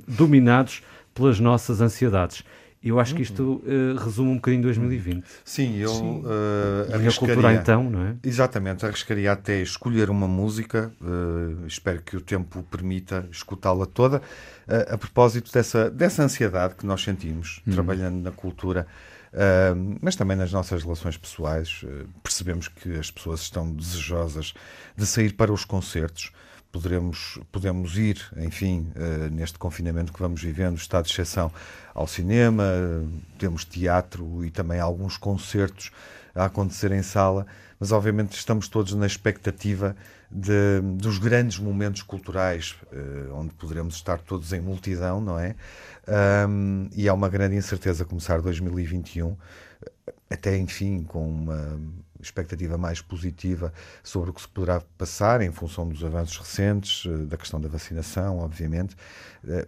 dominados 0.06 0.82
pelas 1.14 1.40
nossas 1.40 1.80
ansiedades. 1.80 2.44
Eu 2.82 3.00
acho 3.00 3.14
que 3.14 3.22
isto 3.22 3.60
uh, 3.64 3.96
resume 3.98 4.30
um 4.30 4.34
bocadinho 4.36 4.62
2020. 4.62 5.24
Sim, 5.44 5.76
eu 5.78 5.88
Sim. 5.88 6.22
Uh, 6.22 6.94
arriscaria... 6.94 7.34
Cultura 7.34 7.54
então, 7.54 7.90
não 7.90 8.06
é? 8.06 8.14
Exatamente, 8.22 8.86
arriscaria 8.86 9.32
até 9.32 9.60
escolher 9.60 10.08
uma 10.10 10.28
música, 10.28 10.92
uh, 11.00 11.66
espero 11.66 12.00
que 12.02 12.16
o 12.16 12.20
tempo 12.20 12.62
permita 12.62 13.26
escutá-la 13.32 13.84
toda, 13.84 14.18
uh, 14.18 14.94
a 14.94 14.98
propósito 14.98 15.52
dessa, 15.52 15.90
dessa 15.90 16.22
ansiedade 16.22 16.76
que 16.76 16.86
nós 16.86 17.02
sentimos 17.02 17.60
hum. 17.66 17.72
trabalhando 17.72 18.22
na 18.22 18.30
cultura, 18.30 18.86
mas 20.00 20.16
também 20.16 20.34
nas 20.34 20.50
nossas 20.50 20.82
relações 20.82 21.18
pessoais. 21.18 21.84
percebemos 22.22 22.66
que 22.66 22.94
as 22.96 23.10
pessoas 23.10 23.40
estão 23.40 23.70
desejosas 23.70 24.54
de 24.96 25.04
sair 25.04 25.34
para 25.34 25.52
os 25.52 25.66
concertos, 25.66 26.32
poderemos, 26.70 27.38
podemos 27.50 27.96
ir, 27.96 28.20
enfim, 28.36 28.92
uh, 28.94 29.30
neste 29.30 29.58
confinamento 29.58 30.12
que 30.12 30.20
vamos 30.20 30.42
vivendo, 30.42 30.76
estado 30.76 31.06
de 31.06 31.12
exceção, 31.12 31.50
ao 31.94 32.06
cinema, 32.06 32.64
temos 33.38 33.64
teatro 33.64 34.44
e 34.44 34.50
também 34.50 34.78
alguns 34.78 35.16
concertos 35.16 35.90
a 36.34 36.44
acontecer 36.44 36.92
em 36.92 37.02
sala, 37.02 37.46
mas 37.80 37.90
obviamente 37.90 38.32
estamos 38.36 38.68
todos 38.68 38.94
na 38.94 39.06
expectativa 39.06 39.96
de, 40.30 40.80
dos 40.96 41.18
grandes 41.18 41.58
momentos 41.58 42.02
culturais, 42.02 42.76
uh, 42.92 43.34
onde 43.34 43.54
poderemos 43.54 43.94
estar 43.94 44.18
todos 44.18 44.52
em 44.52 44.60
multidão, 44.60 45.20
não 45.20 45.38
é? 45.38 45.54
Um, 46.46 46.88
e 46.94 47.08
há 47.08 47.14
uma 47.14 47.28
grande 47.28 47.56
incerteza 47.56 48.04
começar 48.04 48.40
2021, 48.40 49.36
até 50.30 50.56
enfim, 50.56 51.02
com 51.02 51.28
uma 51.28 51.80
expectativa 52.20 52.76
mais 52.76 53.00
positiva 53.00 53.72
sobre 54.02 54.30
o 54.30 54.32
que 54.32 54.40
se 54.40 54.48
poderá 54.48 54.80
passar 54.96 55.40
em 55.40 55.52
função 55.52 55.88
dos 55.88 56.04
avanços 56.04 56.36
recentes, 56.38 57.04
eh, 57.06 57.24
da 57.24 57.36
questão 57.36 57.60
da 57.60 57.68
vacinação, 57.68 58.38
obviamente. 58.38 58.96
Eh, 59.46 59.66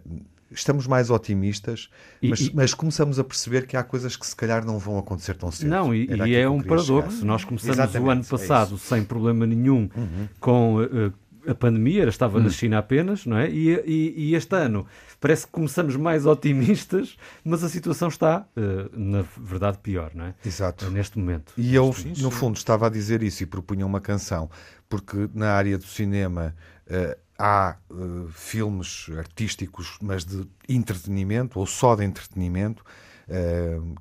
estamos 0.51 0.85
mais 0.85 1.09
otimistas, 1.09 1.89
mas, 2.21 2.41
e, 2.41 2.51
mas, 2.53 2.73
começamos 2.73 3.17
a 3.17 3.23
perceber 3.23 3.65
que 3.65 3.77
há 3.77 3.83
coisas 3.83 4.15
que 4.15 4.25
se 4.25 4.35
calhar 4.35 4.65
não 4.65 4.77
vão 4.77 4.97
acontecer 4.97 5.35
tão 5.35 5.51
cedo. 5.51 5.69
Não, 5.69 5.95
e, 5.95 6.07
e 6.07 6.35
é 6.35 6.47
um 6.47 6.61
paradoxo. 6.61 7.11
Chegar. 7.11 7.25
Nós 7.25 7.43
começamos 7.43 7.77
Exatamente, 7.77 8.07
o 8.07 8.11
ano 8.11 8.21
é 8.21 8.25
passado 8.25 8.75
é 8.75 8.77
sem 8.77 9.03
problema 9.03 9.45
nenhum 9.45 9.89
uhum. 9.95 10.27
com 10.39 10.75
uh, 10.81 11.13
a 11.47 11.55
pandemia, 11.55 12.03
estava 12.07 12.37
uhum. 12.37 12.43
na 12.43 12.49
China 12.49 12.77
apenas, 12.77 13.25
não 13.25 13.37
é? 13.37 13.49
E, 13.49 14.13
e, 14.15 14.35
este 14.35 14.55
ano 14.55 14.85
parece 15.21 15.45
que 15.45 15.51
começamos 15.51 15.95
mais 15.95 16.25
otimistas, 16.25 17.15
mas 17.45 17.63
a 17.63 17.69
situação 17.69 18.09
está, 18.09 18.45
uh, 18.57 18.99
na 18.99 19.23
verdade, 19.37 19.77
pior, 19.77 20.11
não 20.15 20.25
é? 20.25 20.35
Exato. 20.43 20.87
Uh, 20.87 20.91
neste 20.91 21.17
momento. 21.17 21.53
E 21.55 21.73
eu, 21.73 21.95
no 22.17 22.31
fundo, 22.31 22.57
estava 22.57 22.87
a 22.87 22.89
dizer 22.89 23.21
isso 23.21 23.43
e 23.43 23.45
propunha 23.45 23.85
uma 23.85 24.01
canção, 24.01 24.49
porque 24.89 25.29
na 25.33 25.51
área 25.51 25.77
do 25.77 25.85
cinema 25.85 26.55
uh, 26.87 27.17
há 27.37 27.77
filmes 28.31 29.07
artísticos, 29.17 29.97
mas 30.01 30.25
de 30.25 30.45
entretenimento, 30.67 31.59
ou 31.59 31.65
só 31.65 31.95
de 31.95 32.03
entretenimento, 32.03 32.83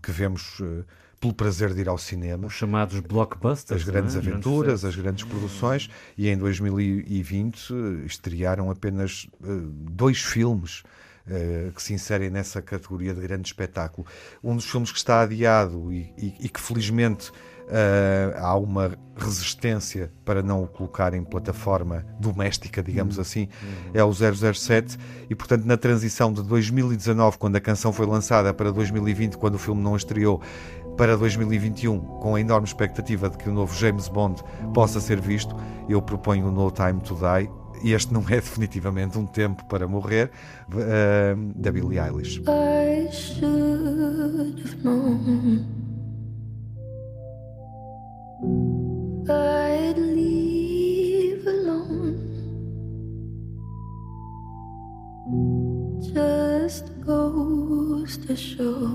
que 0.02 0.10
vemos 0.10 0.60
pelo 1.20 1.32
prazer 1.32 1.72
de 1.72 1.80
ir 1.80 1.88
ao 1.88 1.96
cinema. 1.96 2.46
Os 2.46 2.54
chamados 2.54 2.98
blockbusters. 3.00 3.82
As 3.82 3.88
grandes 3.88 4.14
é? 4.16 4.18
aventuras, 4.18 4.84
as 4.84 4.96
grandes 4.96 5.24
produções. 5.24 5.88
E 6.18 6.28
em 6.28 6.36
2020 6.36 7.72
estrearam 8.04 8.70
apenas 8.70 9.28
uh, 9.40 9.60
dois 9.90 10.18
filmes 10.20 10.82
uh, 11.26 11.72
que 11.72 11.82
se 11.82 11.92
inserem 11.92 12.30
nessa 12.30 12.60
categoria 12.62 13.14
de 13.14 13.20
grande 13.20 13.48
espetáculo. 13.48 14.06
Um 14.42 14.56
dos 14.56 14.64
filmes 14.64 14.90
que 14.92 14.98
está 14.98 15.20
adiado 15.20 15.92
e, 15.92 16.12
e, 16.16 16.34
e 16.40 16.48
que 16.48 16.60
felizmente 16.60 17.32
Uh, 17.70 18.34
há 18.38 18.56
uma 18.56 18.98
resistência 19.16 20.10
para 20.24 20.42
não 20.42 20.64
o 20.64 20.66
colocar 20.66 21.14
em 21.14 21.22
plataforma 21.22 22.04
doméstica, 22.18 22.82
digamos 22.82 23.14
uhum. 23.14 23.22
assim, 23.22 23.48
uhum. 23.62 23.90
é 23.94 24.02
o 24.02 24.12
007. 24.12 24.98
E, 25.28 25.36
portanto, 25.36 25.64
na 25.64 25.76
transição 25.76 26.32
de 26.32 26.42
2019, 26.42 27.38
quando 27.38 27.54
a 27.54 27.60
canção 27.60 27.92
foi 27.92 28.06
lançada, 28.06 28.52
para 28.52 28.72
2020, 28.72 29.36
quando 29.36 29.54
o 29.54 29.58
filme 29.58 29.80
não 29.80 29.94
estreou, 29.94 30.42
para 30.96 31.16
2021, 31.16 31.98
com 31.98 32.34
a 32.34 32.40
enorme 32.40 32.66
expectativa 32.66 33.30
de 33.30 33.38
que 33.38 33.48
o 33.48 33.52
novo 33.52 33.72
James 33.74 34.08
Bond 34.08 34.42
possa 34.74 35.00
ser 35.00 35.20
visto, 35.20 35.54
eu 35.88 36.02
proponho 36.02 36.48
o 36.48 36.50
No 36.50 36.72
Time 36.72 37.00
to 37.00 37.14
Die. 37.14 37.59
Este 37.82 38.12
não 38.12 38.22
é 38.28 38.36
definitivamente 38.36 39.18
um 39.18 39.26
tempo 39.26 39.64
para 39.66 39.86
morrer, 39.88 40.30
uh, 40.72 41.52
da 41.54 41.72
Billie 41.72 41.98
Eilish. 41.98 42.42
I 42.46 43.10
should 43.10 44.60
have 44.60 44.84
known 44.84 45.66
I'd 49.28 49.98
leave 49.98 51.46
alone 51.46 52.18
Just 56.00 56.90
goes 57.04 58.16
to 58.26 58.36
show 58.36 58.90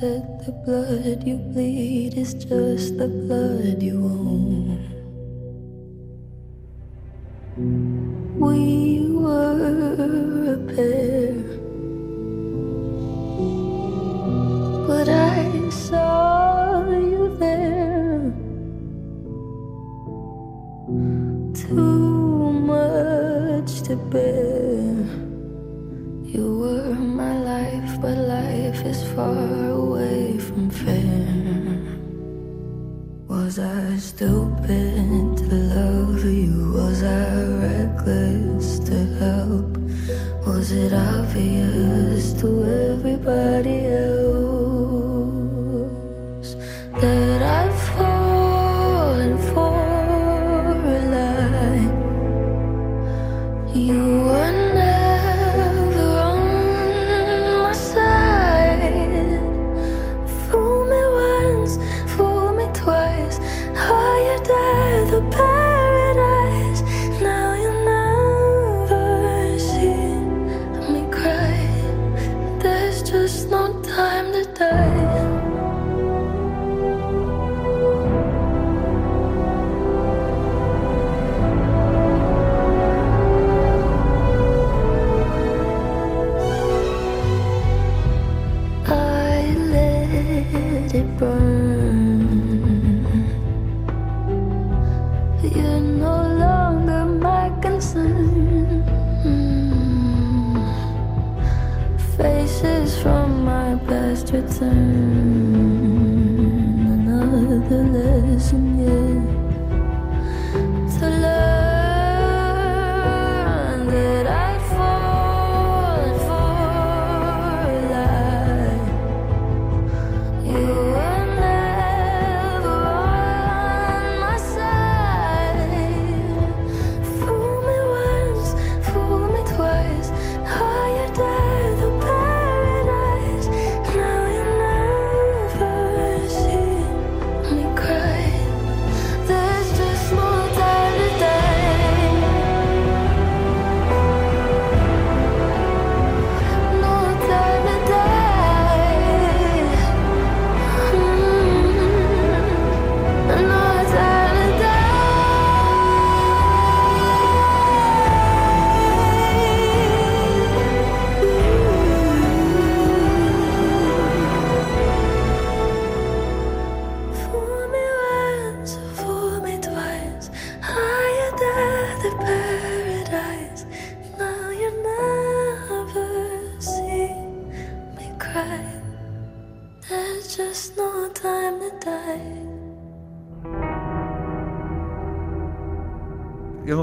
that 0.00 0.46
the 0.46 0.52
blood 0.64 1.26
you 1.26 1.36
bleed 1.36 2.14
is 2.16 2.32
just 2.32 2.96
the 2.96 3.08
blood 3.08 3.82
you 3.82 4.02
own. 4.02 4.69
We 7.56 9.10
were 9.10 10.54
a 10.54 10.58
pair, 10.72 11.34
but 14.86 15.08
I 15.08 15.68
saw 15.70 16.88
you 16.90 17.36
there. 17.38 18.32
Too 21.54 22.52
much 22.52 23.82
to 23.82 23.96
bear. 23.96 24.94
You 26.22 26.58
were 26.60 26.94
my 26.94 27.36
life, 27.40 28.00
but 28.00 28.16
life 28.16 28.86
is 28.86 29.02
far 29.14 29.70
away 29.70 30.38
from 30.38 30.70
fair. 30.70 31.80
Was 33.28 33.58
I 33.58 33.96
stupid? 33.96 35.29
It 40.72 40.92
obvious 40.92 41.69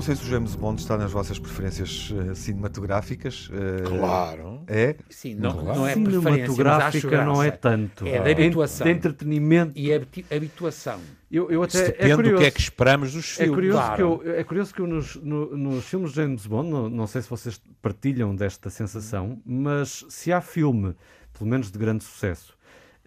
sei 0.07 0.15
se 0.15 0.23
o 0.23 0.25
James 0.27 0.55
Bond 0.55 0.81
está 0.81 0.97
nas 0.97 1.11
vossas 1.11 1.37
preferências 1.37 2.13
eh, 2.31 2.33
cinematográficas. 2.35 3.49
eh, 3.51 3.83
Claro. 3.87 4.61
É? 4.67 4.95
Sim, 5.09 5.35
não, 5.35 5.51
Claro. 5.51 5.79
não 5.79 5.87
é 5.87 5.93
Cinematográfica 5.93 7.25
não 7.25 7.43
é 7.43 7.51
tanto. 7.51 8.05
É 8.05 8.11
de 8.11 8.17
Ah. 8.29 8.31
habituação. 8.31 8.85
De 8.87 8.93
entretenimento. 8.93 9.73
E 9.75 9.91
é 9.91 9.95
habitu- 9.97 10.25
habituação. 10.35 10.99
Eu, 11.31 11.51
eu 11.51 11.61
até, 11.61 11.79
é 11.79 11.91
depende 11.91 12.15
curioso. 12.15 12.35
do 12.35 12.41
que 12.41 12.45
é 12.47 12.51
que 12.51 12.59
esperamos 12.61 13.13
dos 13.13 13.33
É 13.33 13.43
filmes. 13.43 13.53
curioso, 13.55 13.79
claro. 13.79 13.95
que 13.95 14.01
eu, 14.29 14.35
é 14.35 14.43
curioso 14.43 14.73
que 14.73 14.79
eu 14.81 14.87
nos, 14.87 15.15
no- 15.17 15.57
nos 15.57 15.85
filmes 15.85 16.11
de 16.11 16.15
James 16.15 16.45
Bond, 16.47 16.69
não, 16.69 16.89
não 16.89 17.05
sei 17.07 17.21
se 17.21 17.29
vocês 17.29 17.61
partilham 17.81 18.33
desta 18.35 18.69
sensação, 18.69 19.39
mas 19.45 20.05
se 20.09 20.31
há 20.31 20.39
filme, 20.41 20.95
pelo 21.37 21.49
menos 21.49 21.69
de 21.69 21.77
grande 21.77 22.03
sucesso, 22.03 22.56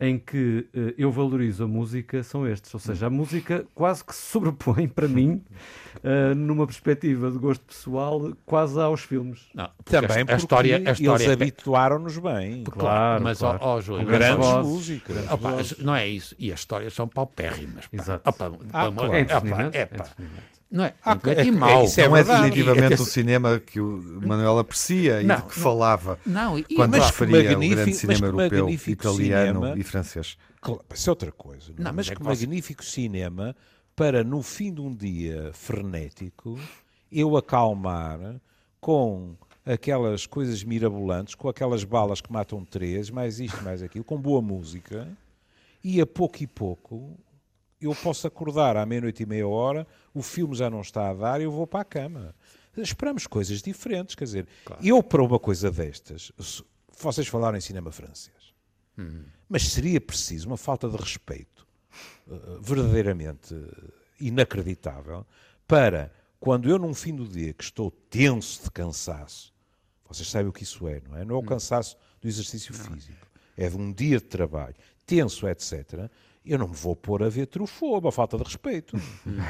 em 0.01 0.19
que 0.19 0.67
eh, 0.75 0.95
eu 0.97 1.13
valorizo 1.13 1.65
a 1.65 1.69
música, 1.69 2.23
são 2.23 2.47
estes. 2.49 2.73
Ou 2.73 2.81
seja, 2.81 3.07
a 3.07 3.11
música 3.11 3.67
quase 3.75 4.03
que 4.03 4.15
se 4.15 4.23
sobrepõe 4.33 4.89
para 4.89 5.07
mim, 5.07 5.43
eh, 6.03 6.33
numa 6.35 6.67
perspectiva 6.67 7.31
de 7.31 7.37
gosto 7.39 7.63
pessoal, 7.67 8.33
quase 8.47 8.81
aos 8.81 9.03
filmes. 9.03 9.47
Não, 9.55 9.69
porque 9.77 9.91
Também 9.91 10.19
a, 10.19 10.23
a 10.23 10.25
porque 10.25 10.35
história, 10.37 10.77
a 10.77 10.93
história 10.93 11.23
eles 11.25 11.29
é- 11.29 11.33
habituaram-nos 11.35 12.17
bem. 12.19 12.65
Claro, 12.65 13.23
mas 13.23 13.39
claro. 13.39 13.59
ó, 13.61 13.77
ó, 13.77 13.81
Júlio, 13.83 14.07
Grandes 14.07 14.37
vozes. 14.47 14.71
músicas. 14.73 15.31
Opa, 15.31 15.51
não 15.81 15.95
é 15.95 16.09
isso. 16.09 16.35
E 16.39 16.51
as 16.51 16.61
histórias 16.61 16.95
são 16.95 17.07
paupérrimas. 17.07 17.87
pá. 17.87 17.97
Exato. 17.97 18.29
Opa, 18.31 18.47
Ah, 18.73 18.91
claro. 18.91 19.13
É 19.15 19.23
opa, 19.23 19.47
é 19.63 19.79
é 19.79 19.83
entretenimento. 19.83 20.60
Não 20.71 20.85
é? 20.85 20.95
Ah, 21.05 21.19
é, 21.25 21.31
é- 21.31 21.45
e 21.45 21.49
é- 21.49 22.05
é 22.05 22.09
não 22.09 22.17
é 22.17 22.23
definitivamente 22.23 22.93
E- 23.01 23.03
o 23.03 23.05
cinema 23.05 23.59
que 23.59 23.81
o 23.81 24.21
Manuel 24.25 24.59
aprecia 24.59 25.21
Não, 25.23 25.35
e 25.35 25.43
de 25.43 25.47
que 25.49 25.55
falava 25.57 26.19
Não, 26.25 26.59
e, 26.59 26.63
quando 26.63 26.93
mas 26.93 27.07
referia 27.07 27.57
o 27.59 27.61
grande 27.61 27.93
cinema 27.95 28.27
europeu, 28.27 28.69
italiano 28.69 29.61
cinema. 29.61 29.75
e 29.79 29.83
francês. 29.83 30.39
Claro, 30.61 30.85
isso 30.95 31.11
é 31.11 31.13
outra 31.13 31.33
coisa. 31.33 31.73
não 31.77 31.81
é? 31.81 31.85
Não, 31.89 31.93
mas 31.93 32.09
é 32.09 32.15
que 32.15 32.23
você- 32.23 32.47
magnífico 32.47 32.85
cinema 32.85 33.57
para, 33.97 34.23
no 34.23 34.43
fim 34.43 34.73
de 34.73 34.81
um 34.81 34.95
dia 34.95 35.51
frenético, 35.53 36.57
eu 37.11 37.37
acalmar 37.37 38.37
com 38.81 39.35
aquelas 39.67 40.25
coisas 40.27 40.63
mirabolantes, 40.63 41.35
com 41.35 41.49
aquelas 41.49 41.83
balas 41.85 42.21
que 42.21 42.33
matam 42.33 42.65
três, 42.65 43.11
mais 43.11 43.41
isto, 43.41 43.63
mais 43.65 43.83
aquilo, 43.83 44.05
com 44.05 44.17
boa 44.17 44.41
música, 44.41 45.09
e 45.83 46.01
a 46.01 46.07
pouco 46.07 46.43
e 46.43 46.47
pouco 46.47 47.19
eu 47.81 47.95
posso 47.95 48.27
acordar 48.27 48.77
à 48.77 48.85
meia-noite 48.85 49.23
e 49.23 49.27
meia 49.27 49.49
hora, 49.49 49.87
o 50.13 50.23
filme 50.23 50.55
já 50.55 50.69
não 50.69 50.81
está 50.81 51.11
a 51.11 51.15
dar 51.15 51.41
e 51.41 51.45
eu 51.45 51.51
vou 51.51 51.67
para 51.67 51.81
a 51.81 51.85
cama. 51.85 52.35
Esperamos 52.77 53.27
coisas 53.27 53.63
diferentes, 53.63 54.15
quer 54.15 54.25
dizer, 54.25 54.49
eu 54.83 55.03
para 55.03 55.23
uma 55.23 55.39
coisa 55.39 55.71
destas, 55.71 56.31
vocês 56.99 57.27
falaram 57.27 57.59
em 57.59 57.61
cinema 57.61 57.91
francês, 57.91 58.55
mas 59.49 59.69
seria 59.69 60.01
preciso 60.01 60.47
uma 60.47 60.57
falta 60.57 60.89
de 60.89 60.97
respeito 60.97 61.67
eh, 62.31 62.59
verdadeiramente 62.61 63.55
eh, 63.55 63.91
inacreditável 64.21 65.27
para 65.67 66.13
quando 66.39 66.69
eu 66.69 66.79
num 66.79 66.95
fim 66.95 67.15
do 67.15 67.27
dia 67.27 67.53
que 67.53 67.65
estou 67.65 67.91
tenso 67.91 68.63
de 68.63 68.71
cansaço, 68.71 69.53
vocês 70.09 70.29
sabem 70.29 70.49
o 70.49 70.53
que 70.53 70.63
isso 70.63 70.87
é, 70.89 71.01
não 71.09 71.17
é? 71.17 71.25
Não 71.25 71.37
é 71.37 71.39
o 71.39 71.43
cansaço 71.43 71.97
do 72.21 72.29
exercício 72.29 72.73
físico, 72.73 73.27
é 73.57 73.69
de 73.69 73.77
um 73.77 73.93
dia 73.93 74.19
de 74.19 74.27
trabalho, 74.27 74.75
tenso, 75.07 75.49
etc. 75.49 76.11
Eu 76.45 76.59
não 76.59 76.69
me 76.69 76.75
vou 76.75 76.97
pôr 76.97 77.23
a 77.23 77.29
ver 77.29 77.47
Truffaut, 77.47 78.05
uma 78.05 78.11
falta 78.11 78.37
de 78.37 78.45
respeito. 78.45 78.97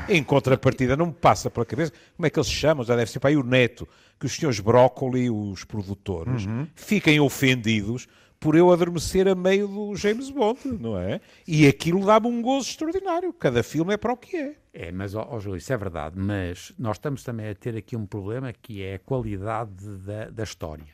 em 0.09 0.23
contrapartida, 0.25 0.97
não 0.97 1.07
me 1.07 1.13
passa 1.13 1.49
pela 1.49 1.65
cabeça 1.65 1.93
como 2.17 2.27
é 2.27 2.31
que 2.31 2.39
eles 2.39 2.49
se 2.49 2.55
chamam, 2.55 2.85
já 2.85 2.97
deve 2.97 3.11
ser 3.11 3.21
para 3.21 3.31
aí 3.31 3.37
o 3.37 3.43
neto, 3.45 3.89
que 4.19 4.27
os 4.27 4.35
senhores 4.35 4.59
Brócoli, 4.61 5.31
os 5.31 5.65
produtores, 5.65 6.45
fiquem 6.75 7.21
ofendidos 7.21 8.09
por 8.41 8.57
eu 8.57 8.73
adormecer 8.73 9.29
a 9.29 9.35
meio 9.35 9.69
do 9.69 9.95
James 9.95 10.31
Bond, 10.31 10.59
não 10.81 10.99
é? 10.99 11.21
E 11.47 11.67
aquilo 11.69 12.05
dá-me 12.07 12.27
um 12.27 12.41
gozo 12.41 12.71
extraordinário. 12.71 13.33
Cada 13.35 13.63
filme 13.63 13.93
é 13.93 13.97
para 13.99 14.15
o 14.15 14.17
que 14.17 14.35
é. 14.35 14.55
É, 14.73 14.91
mas, 14.91 15.15
ó, 15.15 15.29
ó, 15.31 15.39
Júlio, 15.39 15.59
isso 15.59 15.73
é 15.73 15.77
verdade, 15.77 16.19
mas 16.19 16.73
nós 16.79 16.97
estamos 16.97 17.23
também 17.23 17.51
a 17.51 17.55
ter 17.55 17.77
aqui 17.77 17.97
um 17.97 18.07
problema 18.07 18.51
que 18.53 18.83
é 18.83 18.95
a 18.95 18.99
qualidade 18.99 19.85
da, 19.99 20.31
da 20.31 20.43
história. 20.43 20.87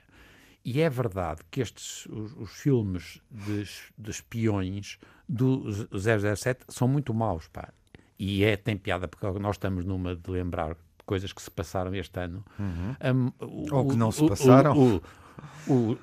E 0.68 0.80
é 0.80 0.90
verdade 0.90 1.42
que 1.48 1.60
estes, 1.60 2.06
os, 2.06 2.32
os 2.36 2.50
filmes 2.50 3.20
de, 3.30 3.62
de 3.96 4.10
espiões 4.10 4.98
do 5.28 5.62
007 5.96 6.64
são 6.68 6.88
muito 6.88 7.14
maus, 7.14 7.46
pá. 7.46 7.72
E 8.18 8.42
é, 8.42 8.56
tem 8.56 8.76
piada, 8.76 9.06
porque 9.06 9.24
nós 9.38 9.54
estamos 9.54 9.84
numa 9.84 10.16
de 10.16 10.28
lembrar 10.28 10.76
coisas 11.04 11.32
que 11.32 11.40
se 11.40 11.48
passaram 11.52 11.94
este 11.94 12.18
ano. 12.18 12.44
Uhum. 12.58 13.32
Um, 13.38 13.70
Ou 13.70 13.88
que 13.88 13.94
não 13.94 14.10
se 14.10 14.26
passaram. 14.26 14.76
O, 14.76 14.96
o, 14.96 15.02
o, 15.66 15.96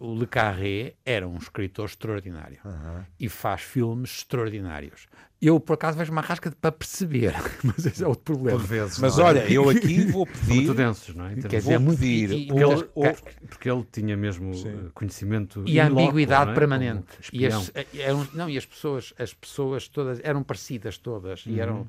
o, 0.00 0.18
Le 0.18 0.26
Carré 0.26 0.94
era 1.04 1.28
um 1.28 1.36
escritor 1.36 1.86
extraordinário 1.86 2.58
uhum. 2.64 3.04
e 3.18 3.28
faz 3.28 3.62
filmes 3.62 4.10
extraordinários. 4.10 5.06
Eu, 5.42 5.58
por 5.58 5.72
acaso, 5.72 5.96
vejo 5.96 6.12
uma 6.12 6.20
rasca 6.20 6.52
para 6.60 6.70
perceber, 6.70 7.34
mas 7.64 7.86
esse 7.86 8.04
é 8.04 8.06
outro 8.06 8.24
problema. 8.24 8.58
Vezes, 8.58 8.98
mas 8.98 9.18
é? 9.18 9.22
olha, 9.22 9.52
eu 9.52 9.70
aqui 9.70 10.04
vou 10.12 10.26
pedir. 10.26 10.54
muito 10.54 10.74
densos, 10.74 11.14
não 11.14 11.26
é? 11.26 11.34
Quer 11.34 11.60
dizer, 11.60 11.78
vou 11.78 11.96
pedir. 11.96 12.30
E, 12.30 12.46
porque, 12.46 12.64
ele, 12.64 13.16
porque, 13.48 13.70
ele, 13.70 13.86
tinha 13.90 14.16
mesmo 14.16 14.52
Sim. 14.54 14.68
Eh, 14.68 14.90
conhecimento. 14.92 15.64
E 15.66 15.80
a 15.80 15.86
ambiguidade 15.86 16.50
é? 16.50 16.54
permanente. 16.54 17.06
E 17.32 17.46
as, 17.46 17.72
eh, 17.74 17.86
eram, 17.94 18.28
não, 18.34 18.50
e 18.50 18.58
as 18.58 18.66
pessoas, 18.66 19.14
as 19.18 19.32
pessoas 19.32 19.88
todas 19.88 20.20
eram 20.22 20.42
parecidas 20.42 20.98
todas. 20.98 21.46
Uhum. 21.46 21.52
E 21.52 21.60
eram 21.60 21.88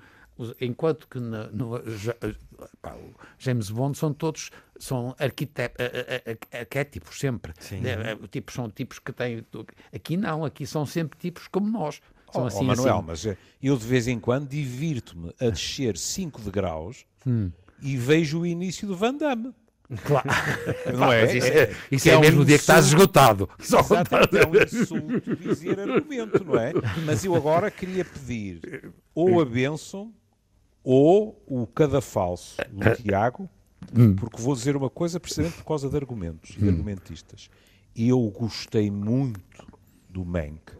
enquanto 0.59 1.07
que 1.07 1.19
no, 1.19 1.51
no 1.51 1.79
pá, 2.81 2.95
James 3.37 3.69
Bond 3.69 3.97
são 3.97 4.13
todos 4.13 4.49
são 4.79 5.15
arquétipos 6.51 7.19
sempre 7.19 7.53
é, 7.71 8.11
é, 8.11 8.15
tipos 8.27 8.55
são 8.55 8.69
tipos 8.69 8.99
que 8.99 9.11
têm 9.11 9.45
aqui 9.93 10.17
não 10.17 10.43
aqui 10.43 10.65
são 10.65 10.85
sempre 10.85 11.17
tipos 11.19 11.47
como 11.47 11.69
nós 11.69 12.01
são 12.31 12.43
oh, 12.43 12.47
assim, 12.47 12.59
oh, 12.59 12.63
Manuel 12.63 12.97
assim. 12.97 13.05
mas 13.07 13.37
eu 13.61 13.77
de 13.77 13.85
vez 13.85 14.07
em 14.07 14.19
quando 14.19 14.47
divirto-me 14.47 15.33
a 15.39 15.49
descer 15.49 15.97
5 15.97 16.41
degraus 16.41 17.05
hum. 17.25 17.51
e 17.81 17.97
vejo 17.97 18.39
o 18.39 18.45
início 18.45 18.87
do 18.87 18.95
Van 18.95 19.15
Damme 19.15 19.53
Claro. 20.05 20.29
Não 20.97 21.11
é? 21.11 21.35
Isso 21.35 21.47
é, 21.47 21.75
isso 21.91 22.09
é, 22.09 22.13
é 22.13 22.19
mesmo 22.19 22.41
um 22.41 22.45
dia 22.45 22.55
que 22.55 22.61
estás 22.61 22.85
esgotado. 22.87 23.49
Exatamente, 23.59 24.37
é 24.37 24.47
um 24.47 24.55
insulto 24.55 25.35
dizer 25.35 25.79
argumento, 25.79 26.43
não 26.45 26.57
é? 26.57 26.71
Mas 27.05 27.25
eu 27.25 27.35
agora 27.35 27.69
queria 27.69 28.05
pedir 28.05 28.91
ou 29.13 29.41
a 29.41 29.45
bênção 29.45 30.13
ou 30.83 31.41
o 31.45 31.67
cadafalso 31.67 32.57
do 32.71 32.95
Tiago, 33.01 33.49
hum. 33.95 34.15
porque 34.15 34.41
vou 34.41 34.55
dizer 34.55 34.75
uma 34.75 34.89
coisa 34.89 35.19
precisamente 35.19 35.57
por 35.57 35.65
causa 35.65 35.89
de 35.89 35.95
argumentos 35.95 36.51
e 36.51 36.59
de 36.59 36.65
hum. 36.65 36.69
argumentistas. 36.69 37.49
Eu 37.95 38.21
gostei 38.29 38.89
muito 38.89 39.41
do 40.09 40.25
Mank. 40.25 40.73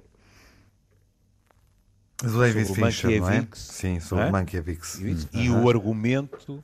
Do 2.24 2.40
David 2.40 2.74
Fincher, 2.74 3.20
não 3.20 3.30
é? 3.30 3.48
Sim, 3.54 4.00
sobre 4.00 4.26
o 4.26 4.32
Mankiewicz. 4.32 5.00
E 5.34 5.50
o 5.50 5.68
argumento 5.68 6.64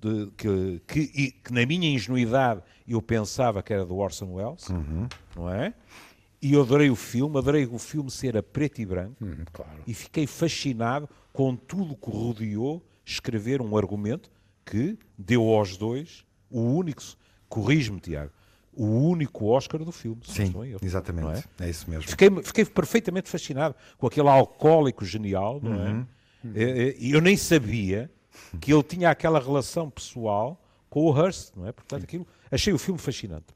de, 0.00 0.30
que, 0.36 0.82
que, 0.86 1.30
que, 1.32 1.52
na 1.52 1.66
minha 1.66 1.88
ingenuidade 1.88 2.62
eu 2.86 3.00
pensava 3.02 3.62
que 3.62 3.72
era 3.72 3.84
do 3.84 3.96
Orson 3.96 4.32
Welles, 4.34 4.68
uhum. 4.68 5.08
não 5.36 5.50
é? 5.50 5.74
E 6.40 6.54
eu 6.54 6.62
adorei 6.62 6.90
o 6.90 6.96
filme, 6.96 7.38
adorei 7.38 7.66
o 7.66 7.78
filme 7.78 8.10
ser 8.10 8.36
a 8.36 8.42
preto 8.42 8.80
e 8.80 8.86
branco 8.86 9.24
uhum, 9.24 9.44
claro. 9.52 9.78
e 9.86 9.94
fiquei 9.94 10.26
fascinado 10.26 11.08
com 11.32 11.56
tudo 11.56 11.96
que 11.96 12.10
rodeou 12.10 12.84
escrever 13.04 13.60
um 13.60 13.76
argumento 13.76 14.30
que 14.64 14.98
deu 15.16 15.42
aos 15.48 15.76
dois 15.76 16.24
o 16.50 16.60
único, 16.60 17.02
corrijo-me, 17.48 17.98
Tiago, 17.98 18.30
o 18.74 18.84
único 18.84 19.46
Oscar 19.46 19.82
do 19.82 19.92
filme. 19.92 20.20
Sim, 20.24 20.52
exatamente. 20.82 21.46
É? 21.58 21.66
é? 21.66 21.70
isso 21.70 21.88
mesmo. 21.88 22.08
Fiquei, 22.08 22.30
fiquei 22.42 22.64
perfeitamente 22.64 23.28
fascinado 23.28 23.74
com 23.98 24.06
aquele 24.06 24.28
alcoólico 24.28 25.04
genial, 25.04 25.60
não 25.62 25.74
é? 25.74 25.90
uhum. 25.90 26.06
é? 26.54 26.94
E 26.98 27.12
eu 27.12 27.20
nem 27.20 27.36
sabia 27.36 28.10
que 28.60 28.72
ele 28.72 28.82
tinha 28.82 29.10
aquela 29.10 29.40
relação 29.40 29.90
pessoal 29.90 30.60
com 30.88 31.10
o 31.10 31.16
Hearst, 31.16 31.52
não 31.56 31.66
é? 31.66 31.72
Portanto, 31.72 32.04
aquilo, 32.04 32.26
achei 32.52 32.72
o 32.72 32.78
filme 32.78 33.00
fascinante. 33.00 33.46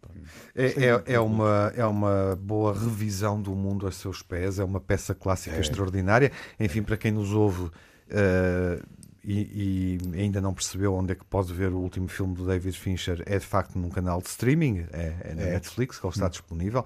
É, 0.55 0.67
é, 0.67 1.15
é, 1.15 1.21
uma, 1.21 1.73
é 1.77 1.85
uma 1.85 2.37
boa 2.41 2.73
revisão 2.73 3.41
do 3.41 3.55
mundo 3.55 3.87
a 3.87 3.93
seus 3.93 4.23
pés, 4.23 4.59
é 4.59 4.65
uma 4.65 4.81
peça 4.81 5.15
clássica 5.15 5.55
é. 5.55 5.61
extraordinária. 5.61 6.33
Enfim, 6.59 6.83
para 6.83 6.97
quem 6.97 7.13
nos 7.13 7.33
ouve 7.33 7.65
uh, 7.65 8.83
e, 9.23 9.99
e, 10.15 10.19
ainda 10.19 10.41
não 10.41 10.55
percebeu 10.55 10.95
onde 10.95 11.13
é 11.13 11.15
que 11.15 11.25
pode 11.25 11.53
ver 11.53 11.73
o 11.73 11.79
último 11.79 12.09
filme 12.09 12.35
do 12.35 12.47
David 12.47 12.79
Fincher, 12.79 13.23
é 13.27 13.39
de 13.39 13.45
facto 13.45 13.79
num 13.79 13.91
canal 13.91 14.23
de 14.23 14.29
streaming, 14.29 14.87
é, 14.93 15.15
é 15.21 15.35
na 15.35 15.43
é. 15.43 15.53
Netflix, 15.53 15.99
que 15.99 16.07
ele 16.07 16.15
está 16.15 16.27
hum. 16.27 16.31
disponível. 16.31 16.85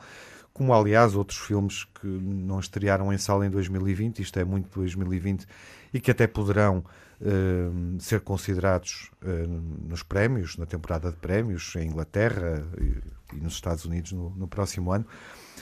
Como, 0.53 0.75
aliás, 0.75 1.15
outros 1.15 1.39
filmes 1.39 1.85
que 1.85 2.07
não 2.07 2.59
estrearam 2.59 3.13
em 3.13 3.19
sala 3.19 3.47
em 3.47 3.51
2020, 3.51 4.21
isto 4.21 4.39
é 4.39 4.45
muito 4.45 4.69
2020, 4.79 5.47
e 5.95 6.01
que 6.01 6.11
até 6.11 6.27
poderão 6.27 6.85
uh, 7.21 8.01
ser 8.01 8.21
considerados 8.21 9.11
uh, 9.23 9.89
nos 9.89 10.03
prémios, 10.03 10.57
na 10.57 10.67
temporada 10.67 11.11
de 11.11 11.17
prémios, 11.17 11.75
em 11.77 11.89
Inglaterra 11.89 12.65
e, 12.79 13.37
e 13.37 13.41
nos 13.41 13.55
Estados 13.55 13.85
Unidos 13.85 14.13
no, 14.13 14.31
no, 14.31 14.49
próximo 14.49 14.93
ano. 14.93 15.07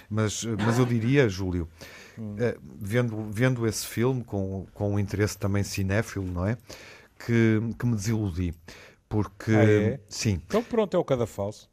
Mas, 0.08 0.44
mas 0.44 0.78
eu 0.78 0.86
diria, 0.86 1.28
Júlio, 1.28 1.68
uh, 2.18 2.60
vendo, 2.80 3.28
vendo 3.30 3.66
esse 3.66 3.86
filme 3.86 4.22
com, 4.24 4.66
com 4.72 4.94
um 4.94 4.98
interesse 4.98 5.36
também 5.36 5.62
cinéfilo, 5.62 6.26
não 6.26 6.46
é? 6.46 6.56
Que, 7.18 7.60
que 7.78 7.86
me 7.86 7.96
desiludi. 7.96 8.54
Porque. 9.08 9.52
Ah, 9.52 9.64
é? 9.64 10.00
Sim. 10.08 10.40
Então 10.46 10.62
pronto, 10.62 10.96
é 10.96 10.98
o 10.98 11.04
cada 11.04 11.26
falso. 11.26 11.68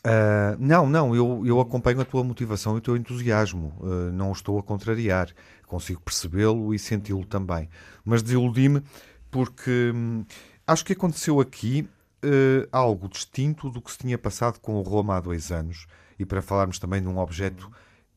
Uh, 0.00 0.56
não, 0.58 0.88
não, 0.88 1.14
eu, 1.14 1.42
eu 1.44 1.60
acompanho 1.60 2.00
a 2.00 2.06
tua 2.06 2.24
motivação 2.24 2.74
e 2.74 2.78
o 2.78 2.80
teu 2.80 2.96
entusiasmo, 2.96 3.74
uh, 3.80 4.10
não 4.10 4.30
o 4.30 4.32
estou 4.32 4.58
a 4.58 4.62
contrariar, 4.62 5.28
consigo 5.66 6.00
percebê-lo 6.00 6.72
e 6.74 6.78
senti-lo 6.78 7.26
também. 7.26 7.68
Mas 8.02 8.22
desiludi-me 8.22 8.82
porque 9.30 9.92
hum, 9.94 10.24
acho 10.66 10.84
que 10.84 10.92
aconteceu 10.92 11.40
aqui 11.40 11.88
uh, 12.24 12.68
algo 12.70 13.08
distinto 13.08 13.70
do 13.70 13.80
que 13.80 13.90
se 13.90 13.98
tinha 13.98 14.18
passado 14.18 14.58
com 14.60 14.74
o 14.74 14.82
Roma 14.82 15.16
há 15.16 15.20
dois 15.20 15.50
anos. 15.50 15.86
E 16.18 16.24
para 16.24 16.42
falarmos 16.42 16.78
também 16.78 17.00
de 17.00 17.08
um 17.08 17.18
objeto 17.18 17.70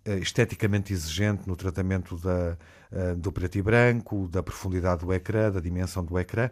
uh, 0.08 0.18
esteticamente 0.18 0.92
exigente 0.92 1.48
no 1.48 1.56
tratamento 1.56 2.18
da, 2.18 2.58
uh, 2.92 3.16
do 3.16 3.32
preto 3.32 3.58
e 3.58 3.62
branco, 3.62 4.28
da 4.28 4.44
profundidade 4.44 5.06
do 5.06 5.14
ecrã, 5.14 5.52
da 5.52 5.60
dimensão 5.60 6.04
do 6.04 6.18
ecrã. 6.20 6.50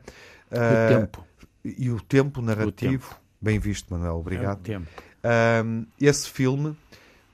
o 0.49 0.99
tempo. 0.99 1.27
E 1.63 1.89
o 1.91 1.99
tempo 2.01 2.41
narrativo. 2.41 3.07
O 3.07 3.09
tempo. 3.09 3.21
Bem 3.41 3.59
visto, 3.59 3.91
Manuel, 3.91 4.17
obrigado. 4.17 4.59
É 4.69 4.77
o 4.77 4.81
tempo. 4.81 4.87
esse 5.99 6.29
filme 6.29 6.77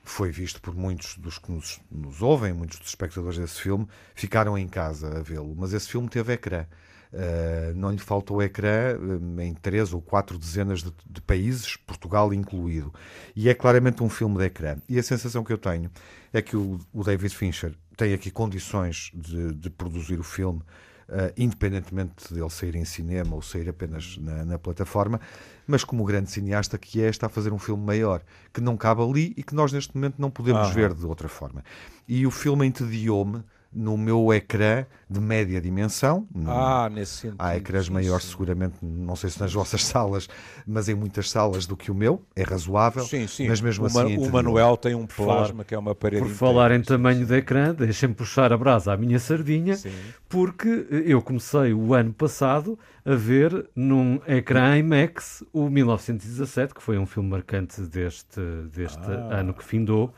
foi 0.08 0.30
visto 0.30 0.60
por 0.60 0.74
muitos 0.74 1.16
dos 1.18 1.38
que 1.38 1.52
nos, 1.52 1.78
nos, 1.90 2.22
ouvem, 2.22 2.52
muitos 2.52 2.78
dos 2.78 2.88
espectadores 2.88 3.38
desse 3.38 3.60
filme, 3.60 3.86
ficaram 4.14 4.56
em 4.56 4.66
casa 4.66 5.18
a 5.18 5.22
vê-lo, 5.22 5.54
mas 5.54 5.74
esse 5.74 5.88
filme 5.88 6.08
teve 6.08 6.32
ecrã. 6.32 6.64
Uh, 7.12 7.74
não 7.74 7.90
lhe 7.90 7.98
faltou 7.98 8.42
ecrã 8.42 8.94
uh, 8.98 9.40
em 9.40 9.54
três 9.54 9.94
ou 9.94 10.00
quatro 10.00 10.38
dezenas 10.38 10.82
de, 10.82 10.92
de, 11.08 11.22
países, 11.22 11.76
Portugal 11.76 12.34
incluído. 12.34 12.92
E 13.34 13.48
é 13.48 13.54
claramente 13.54 14.02
um 14.02 14.10
filme 14.10 14.36
de 14.36 14.44
ecrã. 14.44 14.76
E 14.88 14.98
a 14.98 15.02
sensação 15.02 15.42
que 15.42 15.52
eu 15.52 15.58
tenho 15.58 15.90
é 16.32 16.42
que 16.42 16.54
o, 16.54 16.78
o 16.92 17.02
David 17.02 17.34
Fincher 17.34 17.72
tem 17.96 18.12
aqui 18.12 18.30
condições 18.30 19.10
de, 19.14 19.54
de 19.54 19.70
produzir 19.70 20.20
o 20.20 20.22
filme, 20.22 20.60
uh, 21.08 21.32
independentemente 21.36 22.32
dele 22.32 22.50
sair 22.50 22.76
em 22.76 22.84
cinema 22.84 23.34
ou 23.34 23.40
sair 23.40 23.68
apenas 23.68 24.18
na, 24.18 24.44
na, 24.44 24.58
plataforma, 24.58 25.18
mas 25.66 25.82
como 25.82 26.04
grande 26.04 26.30
cineasta 26.30 26.76
que 26.76 27.02
é, 27.02 27.08
está 27.08 27.26
a 27.26 27.30
fazer 27.30 27.52
um 27.52 27.58
filme 27.58 27.84
maior, 27.84 28.22
que 28.52 28.60
não 28.60 28.76
cabe 28.76 29.02
ali 29.02 29.32
e 29.36 29.42
que 29.42 29.54
nós 29.54 29.72
neste 29.72 29.96
momento 29.96 30.16
não 30.18 30.30
podemos 30.30 30.70
ver 30.70 30.92
de 30.92 31.06
outra 31.06 31.28
forma. 31.28 31.64
E 32.06 32.26
o 32.26 32.30
filme 32.30 32.66
entediou-me 32.66 33.42
no 33.72 33.98
meu 33.98 34.32
ecrã 34.32 34.86
de 35.08 35.20
média 35.20 35.60
dimensão. 35.60 36.26
Ah, 36.46 36.88
nesse 36.90 37.12
sentido. 37.12 37.36
Há 37.38 37.56
ecrãs 37.56 37.86
sim, 37.86 37.92
maiores, 37.92 38.24
sim. 38.24 38.30
seguramente, 38.30 38.76
não 38.82 39.16
sei 39.16 39.30
se 39.30 39.40
nas 39.40 39.52
vossas 39.52 39.84
salas, 39.86 40.28
mas 40.66 40.88
em 40.88 40.94
muitas 40.94 41.30
salas 41.30 41.66
do 41.66 41.76
que 41.76 41.90
o 41.90 41.94
meu, 41.94 42.22
é 42.34 42.42
razoável. 42.42 43.04
Sim, 43.04 43.26
sim. 43.26 43.48
Mas 43.48 43.60
mesmo 43.60 43.84
o 43.84 43.86
assim. 43.86 44.16
o 44.16 44.30
Manuel 44.30 44.76
tem 44.76 44.94
um 44.94 45.06
plasma 45.06 45.64
que 45.64 45.74
é 45.74 45.78
uma 45.78 45.94
parede. 45.94 46.22
Por 46.22 46.30
falar 46.30 46.72
em 46.72 46.82
tamanho 46.82 47.24
de 47.24 47.34
ecrã, 47.34 47.74
deixem-me 47.74 48.14
puxar 48.14 48.52
a 48.52 48.56
brasa 48.56 48.92
à 48.92 48.96
minha 48.96 49.18
sardinha, 49.18 49.76
sim. 49.76 49.92
porque 50.28 50.86
eu 51.06 51.20
comecei 51.22 51.72
o 51.72 51.94
ano 51.94 52.12
passado 52.12 52.78
a 53.04 53.14
ver 53.14 53.70
num 53.74 54.20
ecrã 54.26 54.76
IMAX 54.76 55.42
o 55.52 55.70
1917, 55.70 56.74
que 56.74 56.82
foi 56.82 56.98
um 56.98 57.06
filme 57.06 57.30
marcante 57.30 57.80
deste, 57.82 58.40
deste 58.70 58.98
ah. 59.06 59.38
ano 59.38 59.54
que 59.54 59.64
findou, 59.64 60.12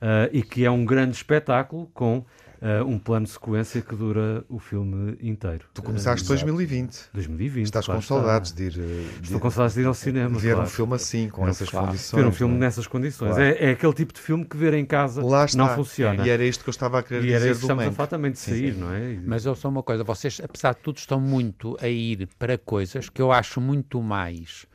ah. 0.00 0.28
uh, 0.28 0.30
e 0.32 0.42
que 0.42 0.64
é 0.64 0.70
um 0.70 0.84
grande 0.84 1.16
espetáculo 1.16 1.90
com 1.92 2.24
uh, 2.60 2.84
um 2.86 2.98
plano 2.98 3.26
de 3.26 3.32
sequência 3.32 3.80
que 3.80 3.94
dura 3.94 4.44
o 4.48 4.58
filme 4.58 5.16
inteiro. 5.20 5.64
Tu 5.74 5.82
começaste 5.82 6.24
uh, 6.24 6.28
2020. 6.28 7.10
2020. 7.12 7.64
Estás 7.64 7.86
claro 7.86 8.00
com 8.00 8.06
saudades 8.06 8.52
de 8.52 8.64
ir. 8.64 8.72
De 8.72 9.06
Estou 9.22 9.40
com 9.40 9.50
saudades 9.50 9.74
de 9.74 9.82
ir 9.82 9.86
ao 9.86 9.94
cinema. 9.94 10.38
Ver 10.38 10.54
claro. 10.54 10.66
um 10.66 10.70
filme 10.70 10.94
assim, 10.94 11.28
com 11.28 11.46
essas 11.48 11.68
claro. 11.68 11.86
condições. 11.88 12.22
Ver 12.22 12.28
um 12.28 12.32
filme 12.32 12.54
é? 12.54 12.58
nessas 12.58 12.86
condições. 12.86 13.34
Claro. 13.34 13.42
É, 13.42 13.64
é, 13.64 13.70
aquele 13.70 13.92
tipo 13.92 14.12
de 14.12 14.20
filme 14.20 14.44
que 14.44 14.56
ver 14.56 14.74
em 14.74 14.84
casa 14.84 15.22
não 15.56 15.68
funciona. 15.74 16.26
E 16.26 16.30
era 16.30 16.44
isto 16.44 16.64
que 16.64 16.70
eu 16.70 16.72
estava 16.72 16.98
a 16.98 17.02
querer 17.02 17.20
e 17.20 17.26
dizer. 17.26 17.34
era 17.34 17.44
isto 17.46 17.60
que 17.60 17.64
estamos 17.64 17.86
a 17.86 17.92
falar 17.92 18.06
também 18.06 18.30
de 18.30 18.38
sair, 18.38 18.74
sim. 18.74 18.80
não 18.80 18.92
é? 18.92 19.18
Mas 19.24 19.44
eu 19.44 19.54
sou 19.54 19.70
uma 19.70 19.82
coisa, 19.82 20.04
vocês, 20.04 20.40
apesar 20.42 20.74
de 20.74 20.80
tudo, 20.80 20.98
estão 20.98 21.20
muito 21.20 21.76
a 21.80 21.88
ir 21.88 22.28
para 22.38 22.58
coisas 22.58 23.08
que 23.08 23.20
eu 23.20 23.32
acho 23.32 23.60
muito 23.60 24.02
mais 24.02 24.66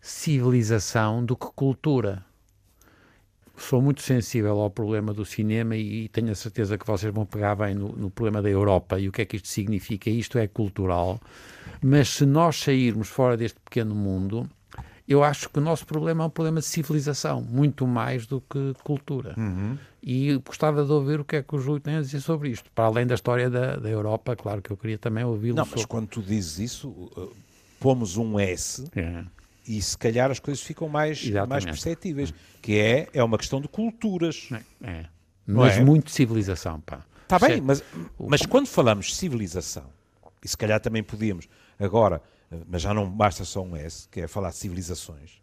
civilização 0.00 1.24
do 1.24 1.36
que 1.36 1.46
cultura 1.54 2.24
sou 3.58 3.82
muito 3.82 4.02
sensível 4.02 4.60
ao 4.60 4.70
problema 4.70 5.12
do 5.12 5.24
cinema 5.24 5.76
e 5.76 6.08
tenho 6.08 6.30
a 6.30 6.34
certeza 6.34 6.78
que 6.78 6.86
vocês 6.86 7.12
vão 7.12 7.26
pegar 7.26 7.54
bem 7.54 7.74
no, 7.74 7.88
no, 7.92 8.10
problema 8.10 8.40
da 8.40 8.48
Europa 8.48 8.98
e 8.98 9.08
o 9.08 9.12
que 9.12 9.22
é 9.22 9.24
que 9.24 9.36
isto 9.36 9.48
significa. 9.48 10.08
Isto 10.08 10.38
é 10.38 10.46
cultural, 10.46 11.20
mas 11.82 12.08
se 12.08 12.24
nós 12.24 12.56
sairmos 12.56 13.08
fora 13.08 13.36
deste 13.36 13.58
pequeno 13.60 13.94
mundo, 13.94 14.48
eu 15.08 15.24
acho 15.24 15.48
que 15.48 15.58
o 15.58 15.62
nosso 15.62 15.86
problema 15.86 16.24
é 16.24 16.26
um 16.26 16.30
problema 16.30 16.60
de 16.60 16.66
civilização, 16.66 17.40
muito 17.40 17.86
mais 17.86 18.26
do 18.26 18.42
que 18.42 18.74
cultura. 18.84 19.34
Uhum. 19.38 19.78
E 20.02 20.36
gostava 20.46 20.84
de 20.84 20.92
ouvir 20.92 21.18
o 21.18 21.24
que 21.24 21.36
é 21.36 21.42
que 21.42 21.56
o 21.56 21.58
Júlio 21.58 21.80
tem 21.80 21.96
a 21.96 22.00
dizer 22.00 22.20
sobre 22.20 22.50
isto. 22.50 22.70
Para 22.74 22.84
além 22.84 23.06
da 23.06 23.14
história 23.14 23.48
da, 23.48 23.76
da 23.76 23.88
Europa, 23.88 24.36
claro 24.36 24.60
que 24.60 24.70
eu 24.70 24.76
queria 24.76 24.98
também 24.98 25.24
ouvi-lo. 25.24 25.56
Não, 25.56 25.64
sobre... 25.64 25.80
mas 25.80 25.86
quando 25.86 26.08
tu 26.08 26.22
dizes 26.22 26.58
isso, 26.58 27.10
pomos 27.80 28.16
um 28.16 28.38
S 28.38 28.84
É. 28.94 29.24
e 29.68 29.82
se 29.82 29.98
calhar 29.98 30.30
as 30.30 30.38
coisas 30.40 30.62
ficam 30.62 30.88
mais, 30.88 31.22
Exatamente. 31.22 31.50
mais 31.50 31.64
perceptíveis. 31.66 32.32
Que 32.62 32.78
é, 32.78 33.08
é 33.12 33.22
uma 33.22 33.36
questão 33.36 33.60
de 33.60 33.68
culturas. 33.68 34.48
É. 34.82 35.04
Não 35.46 35.60
Mas 35.60 35.76
é? 35.76 35.84
muito 35.84 36.10
civilização, 36.10 36.80
pá. 36.80 37.04
Está 37.22 37.38
bem, 37.38 37.50
Certo. 37.50 37.64
mas, 37.64 37.84
mas 38.18 38.46
quando 38.46 38.66
falamos 38.66 39.06
de 39.08 39.14
civilização, 39.14 39.84
e 40.42 40.48
se 40.48 40.56
calhar 40.56 40.80
também 40.80 41.02
podíamos, 41.02 41.46
agora, 41.78 42.22
mas 42.66 42.80
já 42.80 42.94
não 42.94 43.10
basta 43.10 43.44
só 43.44 43.62
um 43.62 43.76
S, 43.76 44.08
que 44.08 44.22
é 44.22 44.26
falar 44.26 44.48
de 44.50 44.56
civilizações, 44.56 45.42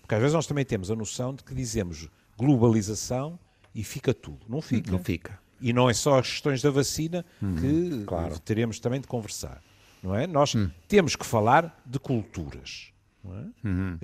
porque 0.00 0.14
às 0.14 0.20
vezes 0.20 0.34
nós 0.34 0.46
também 0.46 0.64
temos 0.64 0.88
a 0.88 0.94
noção 0.94 1.34
de 1.34 1.42
que 1.42 1.52
dizemos 1.52 2.08
globalização 2.38 3.38
e 3.74 3.82
fica 3.82 4.14
tudo. 4.14 4.46
Não 4.48 4.62
fica. 4.62 4.90
Não 4.92 5.00
fica. 5.00 5.38
E 5.60 5.72
não 5.72 5.90
é 5.90 5.94
só 5.94 6.18
as 6.20 6.30
questões 6.30 6.62
da 6.62 6.70
vacina 6.70 7.24
que 7.60 8.04
claro. 8.06 8.38
teremos 8.38 8.78
também 8.78 9.00
de 9.00 9.08
conversar. 9.08 9.60
Não 10.02 10.14
é? 10.14 10.26
Nós 10.26 10.54
temos 10.88 11.14
que 11.14 11.26
falar 11.26 11.82
de 11.84 11.98
culturas. 11.98 12.89
Não 13.22 13.36
é? 13.38 13.44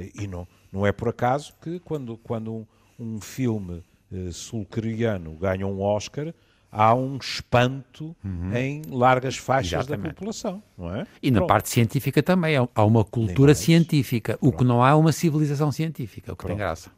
E 0.03 0.25
e 0.25 0.27
não, 0.27 0.47
não 0.73 0.87
é 0.87 0.93
por 0.93 1.09
acaso 1.09 1.53
que 1.63 1.79
quando, 1.81 2.17
quando 2.19 2.53
um, 2.53 2.67
um 2.99 3.21
filme 3.21 3.83
eh, 4.13 4.31
sul-coreano 4.33 5.33
ganha 5.33 5.67
um 5.67 5.81
Oscar, 5.81 6.35
há 6.71 6.95
um 6.95 7.17
espanto 7.17 8.15
em 8.55 8.83
largas 8.91 9.37
faixas 9.39 9.87
da 9.87 9.95
Exatamente. 9.95 10.15
população. 10.15 10.63
Não 10.77 10.95
é? 10.95 11.07
E 11.23 11.31
na 11.31 11.39
Pronto. 11.39 11.49
parte 11.49 11.69
científica 11.71 12.23
também. 12.23 12.57
Há 12.75 12.85
uma 12.85 13.05
cultura 13.05 13.55
científica. 13.55 14.37
O 14.41 14.53
que 14.53 14.65
não 14.65 14.83
há 14.85 14.91
é 14.91 14.95
uma 14.95 15.13
civilização 15.13 15.73
científica. 15.73 16.33
O 16.33 16.37
que 16.37 16.47
tem 16.47 16.57
graça. 16.57 16.91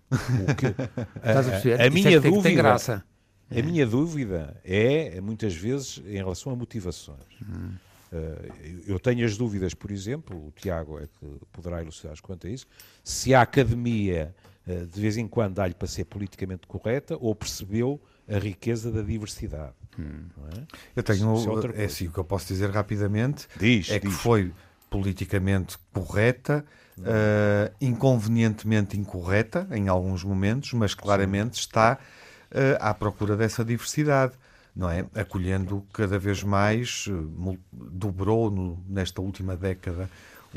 Que- 0.57 0.66
a 1.22 1.42
perceber? 1.42 1.81
a 1.81 1.87
Isso 1.87 1.87
é 1.87 1.90
minha 1.90 2.11
que 2.16 2.20
tem- 2.20 2.33
dúvida- 2.33 2.54
graça. 2.57 3.04
A 3.50 3.62
minha 3.62 3.87
dúvida 3.87 4.61
é, 4.64 5.20
muitas 5.22 5.54
vezes, 5.54 6.02
em 6.07 6.16
relação 6.16 6.52
a 6.52 6.57
motivações. 6.57 7.20
Eh, 7.40 7.44
eu- 8.12 8.94
eu 8.94 8.98
tenho 9.00 9.24
as 9.24 9.36
dúvidas, 9.36 9.74
por 9.74 9.90
exemplo, 9.90 10.36
o 10.36 10.52
Tiago 10.52 10.98
é 10.98 11.06
que 11.06 11.26
poderá 11.52 11.80
elucidar 11.82 12.14
quanto 12.22 12.46
a 12.46 12.50
isso, 12.50 12.66
se 13.04 13.34
a 13.34 13.42
academia 13.42 14.34
eh, 14.66 14.84
de 14.84 15.00
vez 15.00 15.16
em 15.16 15.26
quando 15.26 15.54
dá-lhe 15.54 15.74
para 15.74 15.88
ser 15.88 16.04
politicamente 16.04 16.66
correta 16.66 17.16
ou 17.18 17.34
percebeu 17.34 17.98
a 18.28 18.38
riqueza 18.38 18.92
da 18.92 19.00
diversidade. 19.02 19.72
não 19.96 20.46
é? 20.48 20.66
Eu 20.94 21.02
tenho, 21.02 21.34
é 21.74 21.82
é 21.82 21.84
assim, 21.86 22.06
o 22.08 22.12
que 22.12 22.18
eu 22.18 22.24
posso 22.24 22.46
dizer 22.48 22.70
rapidamente 22.70 23.48
Diz, 23.56 23.88
é 23.90 23.98
que 23.98 24.08
diz. 24.08 24.16
foi 24.16 24.52
politicamente 24.90 25.76
correta, 25.92 26.64
eh, 27.02 27.72
inconvenientemente 27.80 28.98
incorreta 28.98 29.66
em 29.72 29.88
alguns 29.88 30.22
momentos, 30.24 30.72
mas 30.72 30.94
claramente 30.94 31.58
está 31.58 31.98
eh, 32.50 32.76
à 32.80 32.92
procura 32.94 33.36
dessa 33.36 33.64
diversidade, 33.64 34.32
não 34.74 34.88
é? 34.90 35.07
Acolhendo 35.14 35.85
cada 35.92 36.18
vez 36.18 36.42
mais, 36.42 37.07
eh, 37.09 37.59
dobrou 37.72 38.50
no- 38.50 38.83
nesta 38.88 39.20
última 39.20 39.57
década 39.57 40.09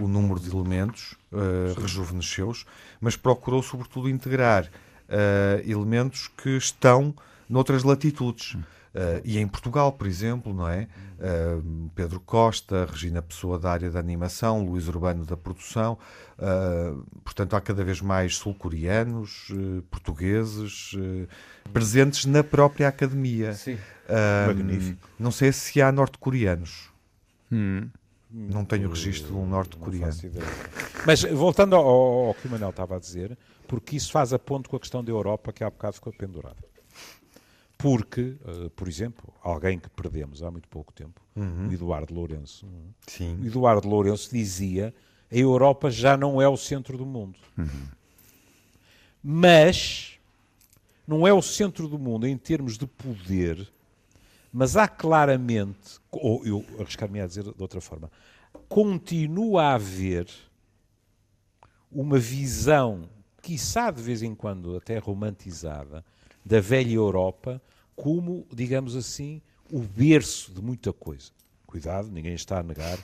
o 0.01 0.07
número 0.07 0.39
de 0.39 0.49
elementos, 0.49 1.15
eh, 1.33 1.73
rejuvenesceu-os, 1.79 2.65
mas 2.99 3.15
procurou 3.15 3.61
sobretudo 3.61 4.09
integrar 4.09 4.69
eh, 5.13 5.63
elementos 5.67 6.29
que 6.29 6.51
estão 6.51 7.13
noutras 7.49 7.83
latitudes. 7.83 8.55
Uh, 8.93 9.21
e 9.23 9.37
em 9.39 9.47
Portugal, 9.47 9.93
por 9.93 10.05
exemplo, 10.05 10.53
não 10.53 10.67
é? 10.67 10.85
Uh, 11.17 11.89
Pedro 11.95 12.19
Costa, 12.19 12.85
Regina 12.91 13.21
Pessoa 13.21 13.57
da 13.57 13.71
área 13.71 13.89
da 13.89 13.99
animação, 13.99 14.65
Luís 14.65 14.89
Urbano 14.89 15.25
da 15.25 15.37
produção. 15.37 15.97
uh, 16.37 17.01
portanto, 17.23 17.55
há 17.55 17.61
cada 17.61 17.85
vez 17.85 18.01
mais 18.01 18.35
sul-coreanos, 18.35 19.49
uh, 19.51 19.81
portugueses, 19.89 20.91
uh, 20.93 21.25
presentes 21.71 22.25
na 22.25 22.43
própria 22.43 22.89
academia. 22.89 23.53
Sim. 23.53 23.77
Uh, 24.11 24.47
Magnífico. 24.47 25.07
Não 25.19 25.31
sei 25.31 25.51
se 25.51 25.81
há 25.81 25.91
norte-coreanos. 25.91 26.89
Hum. 27.51 27.89
Não 28.29 28.63
tenho 28.63 28.89
registro 28.89 29.27
de 29.31 29.37
um 29.37 29.45
norte-coreano. 29.45 30.13
Mas 31.05 31.21
voltando 31.23 31.75
ao, 31.75 31.85
ao- 32.27 32.33
que 32.35 32.47
o 32.47 32.51
Manuel 32.51 32.69
estava 32.69 32.95
a 32.95 32.99
dizer, 32.99 33.37
porque 33.67 33.95
isso 33.97 34.11
faz 34.11 34.31
a 34.31 34.39
ponto 34.39 34.69
com 34.69 34.77
a 34.77 34.79
questão 34.79 35.03
da 35.03 35.11
Europa 35.11 35.51
que 35.51 35.63
há 35.63 35.69
bocado 35.69 35.95
ficou 35.95 36.13
pendurada. 36.13 36.55
Porque, 37.77 38.35
eh, 38.45 38.69
por 38.75 38.87
exemplo, 38.87 39.33
alguém 39.43 39.79
que 39.79 39.89
perdemos 39.89 40.43
há 40.43 40.51
muito 40.51 40.67
pouco 40.69 40.93
tempo, 40.93 41.19
o 41.35 41.73
Eduardo 41.73 42.13
Lourenço, 42.13 42.65
é? 42.65 42.69
o 42.69 43.11
Sim. 43.11 43.39
Eduardo 43.45 43.87
Lourenço 43.89 44.29
dizia 44.31 44.93
a 45.31 45.35
Europa 45.35 45.89
já 45.89 46.15
não 46.15 46.39
é 46.41 46.47
o 46.47 46.55
centro 46.55 46.97
do 46.97 47.05
mundo. 47.05 47.39
Mas 49.23 50.13
não 51.07 51.27
é 51.27 51.33
o 51.33 51.41
centro 51.41 51.87
do 51.87 51.97
mundo 51.99 52.25
em 52.27 52.37
termos 52.37 52.77
de 52.77 52.85
poder, 52.87 53.67
mas 54.51 54.75
há 54.75 54.87
claramente, 54.87 55.99
ou 56.11 56.45
eu 56.45 56.65
arriscar-me 56.79 57.21
a 57.21 57.27
dizer 57.27 57.43
de 57.43 57.61
outra 57.61 57.79
forma, 57.79 58.11
continua 58.67 59.63
a 59.63 59.73
haver 59.75 60.27
uma 61.91 62.17
visão, 62.17 63.09
quiçá 63.41 63.91
de 63.91 64.01
vez 64.01 64.21
em 64.21 64.33
quando 64.35 64.75
até 64.75 64.97
romantizada, 64.97 66.03
da 66.45 66.59
velha 66.59 66.93
Europa 66.93 67.61
como, 67.95 68.47
digamos 68.51 68.95
assim, 68.95 69.41
o 69.71 69.79
berço 69.79 70.51
de 70.53 70.61
muita 70.61 70.91
coisa. 70.91 71.31
Cuidado, 71.67 72.09
ninguém 72.09 72.33
está 72.33 72.59
a 72.59 72.63
negar 72.63 72.97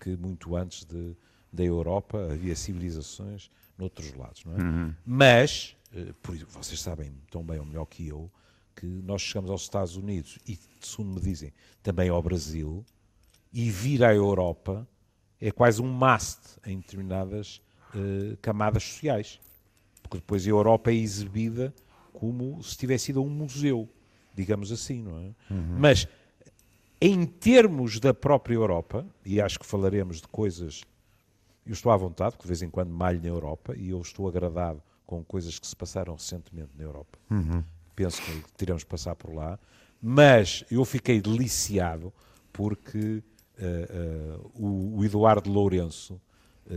que 0.00 0.16
muito 0.16 0.54
antes 0.56 0.84
de, 0.84 1.16
da 1.52 1.64
Europa 1.64 2.28
havia 2.30 2.54
civilizações 2.54 3.50
noutros 3.78 4.12
lados, 4.14 4.44
não 4.44 4.52
é? 4.54 4.56
Mas, 5.04 5.76
eh, 5.94 6.12
por 6.22 6.34
isso, 6.34 6.46
vocês 6.50 6.80
sabem 6.80 7.12
tão 7.30 7.42
bem 7.42 7.58
ou 7.58 7.64
melhor 7.64 7.86
que 7.86 8.06
eu, 8.06 8.30
que 8.74 8.86
nós 8.86 9.22
chegamos 9.22 9.50
aos 9.50 9.62
Estados 9.62 9.96
Unidos 9.96 10.38
e, 10.46 10.58
segundo 10.80 11.14
me 11.14 11.20
dizem, 11.20 11.52
também 11.82 12.08
ao 12.08 12.22
Brasil, 12.22 12.84
e 13.52 13.70
vir 13.70 14.02
à 14.04 14.14
Europa 14.14 14.86
é 15.40 15.50
quase 15.50 15.82
um 15.82 15.88
must 15.88 16.58
em 16.64 16.78
determinadas 16.78 17.60
eh, 17.94 18.36
camadas 18.40 18.82
sociais. 18.84 19.40
Porque 20.02 20.18
depois 20.18 20.46
a 20.46 20.50
Europa 20.50 20.90
é 20.90 20.94
exibida 20.94 21.74
como 22.12 22.62
se 22.62 22.76
tivesse 22.76 23.06
sido 23.06 23.22
um 23.22 23.28
museu, 23.28 23.88
digamos 24.34 24.70
assim, 24.70 25.02
não 25.02 25.18
é? 25.18 25.34
Mas 25.78 26.06
em 27.00 27.26
termos 27.26 27.98
da 27.98 28.14
própria 28.14 28.54
Europa, 28.54 29.04
e 29.24 29.40
acho 29.40 29.58
que 29.58 29.66
falaremos 29.66 30.20
de 30.20 30.28
coisas, 30.28 30.82
eu 31.66 31.72
estou 31.72 31.90
à 31.90 31.96
vontade, 31.96 32.32
porque 32.36 32.44
de 32.44 32.48
vez 32.48 32.62
em 32.62 32.70
quando 32.70 32.90
malho 32.90 33.20
na 33.20 33.28
Europa 33.28 33.74
e 33.76 33.90
eu 33.90 34.00
estou 34.00 34.28
agradado 34.28 34.80
com 35.04 35.24
coisas 35.24 35.58
que 35.58 35.66
se 35.66 35.74
passaram 35.74 36.14
recentemente 36.14 36.70
na 36.76 36.84
Europa. 36.84 37.18
Penso 37.94 38.20
que 38.22 38.44
teremos 38.56 38.84
que 38.84 38.90
passar 38.90 39.14
por 39.14 39.34
lá, 39.34 39.58
mas 40.00 40.64
eu 40.70 40.84
fiquei 40.84 41.20
deliciado 41.20 42.12
porque 42.52 43.22
eh, 43.58 43.88
eh, 43.88 44.40
o, 44.54 44.98
o 44.98 45.04
Eduardo 45.04 45.50
Lourenço, 45.50 46.20
eh, 46.68 46.74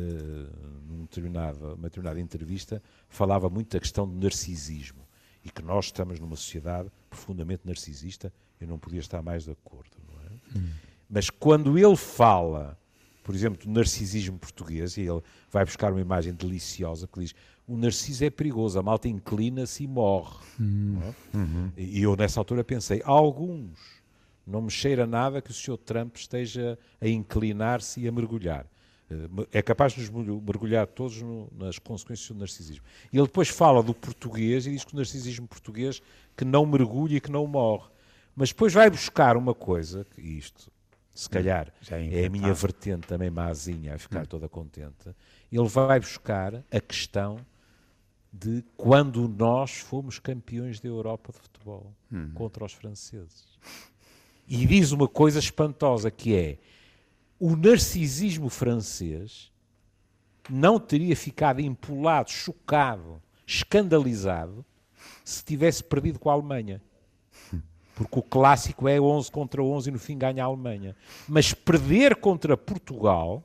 num 0.88 1.02
determinado, 1.02 1.74
uma 1.74 1.90
determinada 1.90 2.20
entrevista, 2.20 2.82
falava 3.10 3.50
muito 3.50 3.72
da 3.72 3.80
questão 3.80 4.08
do 4.08 4.16
narcisismo 4.16 5.08
e 5.44 5.50
que 5.50 5.62
nós 5.62 5.86
estamos 5.86 6.20
numa 6.20 6.36
sociedade 6.36 6.92
profundamente 7.10 7.64
narcisista. 7.66 8.32
Eu 8.60 8.68
não 8.68 8.78
podia 8.78 9.00
estar 9.00 9.22
mais 9.22 9.44
de 9.44 9.52
acordo, 9.52 9.98
é? 10.32 10.60
Mas 11.10 11.30
quando 11.30 11.78
ele 11.78 11.96
fala, 11.96 12.78
por 13.24 13.34
exemplo, 13.34 13.66
do 13.66 13.72
narcisismo 13.72 14.38
português, 14.38 14.98
e 14.98 15.02
ele 15.02 15.22
vai 15.52 15.66
buscar 15.66 15.92
uma 15.92 16.02
imagem 16.02 16.34
deliciosa 16.34 17.08
que 17.08 17.20
diz: 17.20 17.36
o 17.68 17.76
narciso 17.78 18.24
é 18.24 18.30
perigoso, 18.30 18.78
a 18.80 18.84
malta 18.84 19.08
inclina-se 19.08 19.84
e 19.84 19.88
morre. 19.88 20.38
não 20.60 21.02
é? 21.10 21.14
E 21.78 22.02
eu 22.02 22.16
nessa 22.16 22.40
altura 22.40 22.64
pensei: 22.64 23.02
alguns, 23.04 23.80
não 24.46 24.62
me 24.62 24.70
cheira 24.72 25.06
nada 25.08 25.42
que 25.42 25.52
o 25.52 25.54
Sr. 25.54 25.78
Trump 25.78 26.16
esteja 26.16 26.78
a 27.02 27.08
inclinar-se 27.08 28.00
e 28.02 28.08
a 28.08 28.12
mergulhar. 28.12 28.66
Eh, 29.10 29.48
É 29.60 29.62
capaz 29.62 29.94
de 29.94 30.02
nos 30.02 30.10
mergulh- 30.10 30.42
mergulhar 30.42 30.88
todos 30.88 31.22
no- 31.22 31.48
nas 31.58 31.78
consequências 31.80 32.28
do 32.30 32.36
narcisismo. 32.40 32.84
E 33.12 33.18
ele 33.18 33.26
depois 33.28 33.50
fala 33.50 33.82
do 33.84 33.94
português 33.94 34.66
e 34.68 34.72
diz 34.72 34.84
que 34.84 34.94
o 34.94 34.98
narcisismo 34.98 35.48
português 35.48 36.02
que 36.38 36.46
não 36.46 36.66
mergulha 36.66 37.18
e 37.18 37.22
que 37.22 37.32
não 37.32 37.46
morre. 37.48 37.88
Mas 38.36 38.50
depois 38.50 38.74
vai 38.74 38.90
buscar 38.90 39.38
uma 39.38 39.54
coisa, 39.54 40.06
que 40.14 40.22
isto, 40.22 40.70
se 41.14 41.30
calhar, 41.30 41.72
é 41.90 42.24
é 42.24 42.26
a 42.26 42.30
minha 42.30 42.54
vertente 42.54 43.08
também 43.08 43.30
mazinha, 43.30 43.96
a 43.96 43.98
ficar 43.98 44.28
toda 44.28 44.50
contente. 44.50 45.10
Ele 45.52 45.68
vai 45.68 46.00
buscar 46.00 46.56
a 46.72 46.80
questão 46.82 47.38
de 48.38 48.64
quando 48.76 49.30
nós 49.30 49.78
fomos 49.78 50.20
campeões 50.20 50.82
da 50.82 50.90
Europa 50.90 51.32
de 51.32 51.40
futebol 51.40 51.94
contra 52.34 52.66
os 52.66 52.74
franceses. 52.74 53.46
E 54.46 54.66
diz 54.66 54.92
uma 54.92 55.08
coisa 55.08 55.40
espantosa 55.40 56.12
que 56.12 56.36
é 56.36 56.58
o 57.40 57.56
narcisismo 57.56 58.50
francês 58.50 59.52
não 60.50 60.80
teria 60.80 61.16
ficado 61.16 61.62
empolado, 61.62 62.30
chocado, 62.30 63.22
escandalizado 63.48 64.66
se 65.24 65.44
tivesse 65.44 65.84
perdido 65.84 66.20
com 66.20 66.30
a 66.30 66.34
Alemanha. 66.34 66.82
Porque 67.96 68.20
o 68.20 68.22
clássico 68.22 68.88
é 68.90 69.00
11 69.00 69.32
contra 69.32 69.64
11 69.64 69.90
e 69.90 69.94
no 69.94 70.00
fim 70.00 70.18
ganha 70.18 70.44
a 70.44 70.48
Alemanha. 70.48 70.96
Mas 71.28 71.54
perder 71.54 72.18
contra 72.18 72.58
Portugal, 72.58 73.44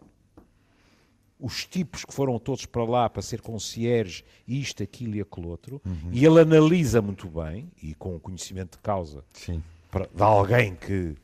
os 1.40 1.64
tipos 1.64 2.04
que 2.04 2.12
foram 2.12 2.38
todos 2.38 2.66
para 2.66 2.84
lá 2.84 3.08
para 3.08 3.22
ser 3.22 3.40
concierge, 3.40 4.24
isto, 4.46 4.82
aquilo 4.82 5.14
e 5.16 5.20
aquele 5.20 5.46
outro, 5.46 5.80
e 6.12 6.24
ele 6.24 6.40
analisa 6.40 7.00
muito 7.00 7.28
bem, 7.28 7.70
e 7.82 7.94
com 7.94 8.14
o 8.16 8.20
conhecimento 8.20 8.72
de 8.76 8.82
causa, 8.82 9.24
Sim. 9.32 9.62
para- 9.90 10.08
de 10.14 10.22
alguém 10.22 10.74
que 10.76 11.16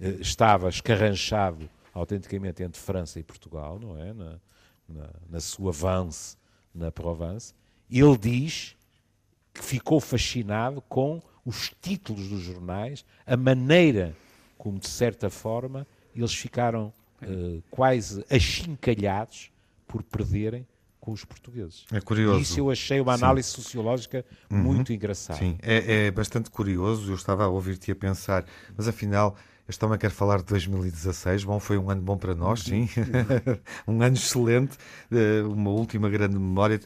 eh, 0.00 0.16
estava 0.20 0.68
escarranchado 0.68 1.68
autenticamente 1.94 2.62
entre 2.62 2.80
França 2.80 3.20
e 3.20 3.22
Portugal, 3.22 3.78
não 3.78 3.96
é? 3.96 4.12
Na, 4.12 4.40
na, 4.88 5.10
na 5.30 5.40
sua 5.40 5.70
avance 5.70 6.36
na 6.74 6.90
Provence, 6.90 7.54
ele 7.90 8.16
diz 8.18 8.74
que 9.54 9.62
ficou 9.62 10.00
fascinado 10.00 10.80
com 10.88 11.22
os 11.44 11.70
títulos 11.80 12.28
dos 12.28 12.40
jornais, 12.40 13.04
a 13.26 13.36
maneira 13.36 14.16
como, 14.58 14.78
de 14.78 14.88
certa 14.88 15.28
forma, 15.30 15.86
eles 16.16 16.34
ficaram 16.34 16.92
uh, 17.22 17.62
quase 17.70 18.24
achincalhados 18.30 19.51
por 19.92 20.02
perderem 20.02 20.66
com 20.98 21.12
os 21.12 21.22
portugueses. 21.22 21.84
É 21.92 22.00
curioso. 22.00 22.38
E 22.38 22.42
isso 22.42 22.58
eu 22.58 22.70
achei 22.70 23.00
uma 23.00 23.12
análise 23.12 23.48
Sim. 23.48 23.56
sociológica 23.56 24.24
uhum. 24.50 24.58
muito 24.58 24.92
engraçada. 24.92 25.38
Sim, 25.38 25.58
é, 25.60 26.06
é, 26.06 26.10
bastante 26.10 26.48
curioso. 26.48 27.10
Eu 27.10 27.16
estava 27.16 27.44
a 27.44 27.48
ouvir-te 27.48 27.90
a 27.90 27.96
pensar, 27.96 28.46
mas 28.76 28.88
afinal. 28.88 29.36
Este 29.68 29.82
homem 29.84 29.96
quer 29.96 30.10
falar 30.10 30.38
de 30.38 30.44
2016. 30.46 31.44
Bom, 31.44 31.60
foi 31.60 31.78
um 31.78 31.88
ano 31.88 32.02
bom 32.02 32.18
para 32.18 32.34
nós, 32.34 32.64
sim. 32.64 32.88
um 33.86 34.02
ano 34.02 34.16
excelente, 34.16 34.76
eh, 35.10 35.40
uma 35.44 35.70
última 35.70 36.10
grande 36.10 36.34
memória 36.34 36.80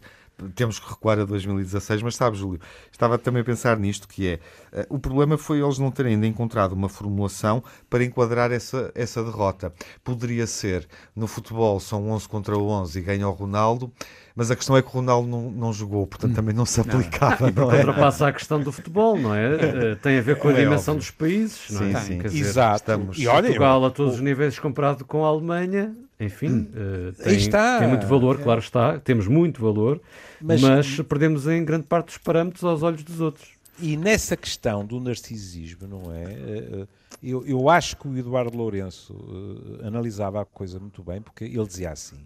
temos 0.55 0.79
que 0.79 0.89
recuar 0.89 1.19
a 1.19 1.25
2016, 1.25 2.03
mas 2.03 2.17
sabe, 2.17 2.37
Júlio, 2.37 2.61
estava 2.93 3.19
também 3.19 3.43
a 3.43 3.45
pensar 3.45 3.79
nisto, 3.79 4.07
que 4.07 4.29
é, 4.29 4.35
uh, 4.73 4.95
o 4.95 4.99
problema 4.99 5.39
foi 5.39 5.63
eles 5.63 5.79
não 5.79 5.91
terem 5.91 6.15
ainda 6.15 6.27
encontrado 6.27 6.73
uma 6.73 6.89
formulação 6.89 7.63
para 7.89 8.05
enquadrar 8.05 8.53
essa, 8.53 8.93
essa 8.95 9.25
derrota. 9.25 9.73
Poderia 10.05 10.47
ser, 10.47 10.87
no 11.15 11.27
futebol 11.27 11.81
são 11.81 12.11
11 12.11 12.29
contra 12.29 12.57
11 12.57 12.99
e 12.99 13.03
ganha 13.03 13.29
o 13.29 13.33
Ronaldo, 13.33 13.91
mas 14.35 14.51
a 14.51 14.57
questão 14.57 14.77
é 14.77 14.83
que 14.83 14.89
o 14.89 14.91
Ronaldo 14.91 15.27
não, 15.27 15.51
não 15.51 15.73
jogou, 15.73 16.07
portanto 16.07 16.35
também 16.35 16.55
não 16.55 16.67
se 16.67 16.81
aplicava. 16.81 17.51
Não, 17.51 17.67
não 17.67 17.73
é? 17.73 17.79
Ultrapassa 17.79 18.29
a 18.29 18.33
questão 18.33 18.61
do 18.61 18.71
futebol, 18.71 19.17
não 19.17 19.35
é? 19.35 19.55
Uh, 19.55 19.97
tem 19.97 20.19
a 20.19 20.23
ver 20.23 20.39
com 20.39 20.49
a 20.49 20.53
é 20.53 20.57
dimensão 20.57 20.95
óbvio. 20.95 21.09
dos 21.09 21.11
países, 21.11 21.71
não 21.71 21.81
sim, 21.81 21.95
é? 21.95 22.01
Sim, 22.01 22.29
sim. 22.29 22.39
Exato. 22.39 22.77
Estamos... 22.77 23.19
E 23.19 23.27
olha, 23.27 23.45
Portugal 23.45 23.85
a 23.87 23.91
todos 23.91 24.17
os 24.17 24.21
níveis 24.21 24.59
comparado 24.59 25.05
com 25.07 25.25
a 25.25 25.29
Alemanha, 25.29 25.95
enfim, 26.19 26.71
uh, 26.71 27.13
tem, 27.23 27.51
tem 27.79 27.89
muito 27.89 28.07
valor, 28.07 28.39
claro 28.41 28.61
está, 28.61 28.99
temos 28.99 29.29
muito 29.29 29.61
valor, 29.61 30.01
mas, 30.41 30.63
mas 30.63 31.01
perdemos 31.03 31.47
em 31.47 31.63
grande 31.65 31.87
parte 31.87 32.07
dos 32.07 32.19
parâmetros 32.19 32.65
aos 32.65 32.83
olhos 32.83 33.03
dos 33.03 33.21
outros. 33.21 33.57
E 33.79 33.97
nessa 33.97 34.37
questão 34.37 34.85
do 34.85 34.99
narcisismo, 34.99 35.87
não 35.87 36.13
é? 36.13 36.25
Eh, 36.25 36.69
eh, 36.73 36.87
eu, 37.23 37.47
eu 37.47 37.69
acho 37.69 37.97
que 37.97 38.09
o 38.09 38.17
Eduardo 38.17 38.57
Lourenço 38.57 39.13
uh, 39.13 39.87
analisava 39.87 40.41
a 40.41 40.47
coisa 40.47 40.81
muito 40.81 41.03
bem, 41.03 41.21
porque 41.21 41.45
ele 41.45 41.67
dizia 41.67 41.91
assim: 41.91 42.25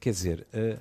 quer 0.00 0.10
dizer, 0.10 0.46
uh, 0.52 0.80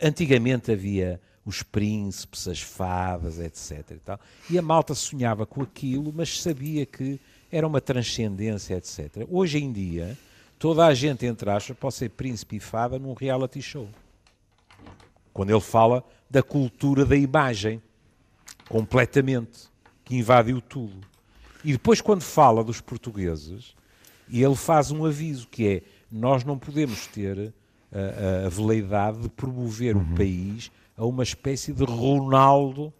antigamente 0.00 0.72
havia 0.72 1.20
os 1.44 1.62
príncipes, 1.62 2.48
as 2.48 2.62
fadas, 2.62 3.38
etc. 3.38 3.90
E, 3.90 3.94
tal, 3.96 4.20
e 4.48 4.58
a 4.58 4.62
malta 4.62 4.94
sonhava 4.94 5.44
com 5.44 5.60
aquilo, 5.62 6.12
mas 6.14 6.40
sabia 6.40 6.86
que 6.86 7.20
era 7.50 7.66
uma 7.66 7.80
transcendência, 7.80 8.74
etc. 8.74 9.26
Hoje 9.28 9.58
em 9.58 9.70
dia, 9.70 10.16
toda 10.62 10.86
a 10.86 10.94
gente, 10.94 11.26
entre 11.26 11.50
aspas, 11.50 11.76
pode 11.76 11.94
ser 11.96 12.10
príncipe 12.10 12.54
e 12.54 12.60
fada 12.60 12.96
num 12.96 13.14
reality 13.14 13.60
show. 13.60 13.88
Quando 15.32 15.50
ele 15.50 15.60
fala 15.60 16.04
da 16.30 16.40
cultura 16.40 17.04
da 17.04 17.16
imagem, 17.16 17.82
completamente, 18.68 19.68
que 20.04 20.14
invadiu 20.14 20.60
tudo. 20.60 21.04
E 21.64 21.72
depois, 21.72 22.00
quando 22.00 22.22
fala 22.22 22.62
dos 22.62 22.80
portugueses, 22.80 23.74
ele 24.32 24.54
faz 24.54 24.92
um 24.92 25.04
aviso 25.04 25.48
que 25.48 25.66
é: 25.66 25.82
nós 26.08 26.44
não 26.44 26.56
podemos 26.56 27.08
ter 27.08 27.52
a, 27.90 28.46
a 28.46 28.48
veleidade 28.48 29.18
de 29.18 29.28
promover 29.28 29.96
uhum. 29.96 30.12
o 30.12 30.14
país 30.14 30.70
a 30.96 31.04
uma 31.04 31.24
espécie 31.24 31.72
de 31.72 31.82
Ronaldo 31.82 32.94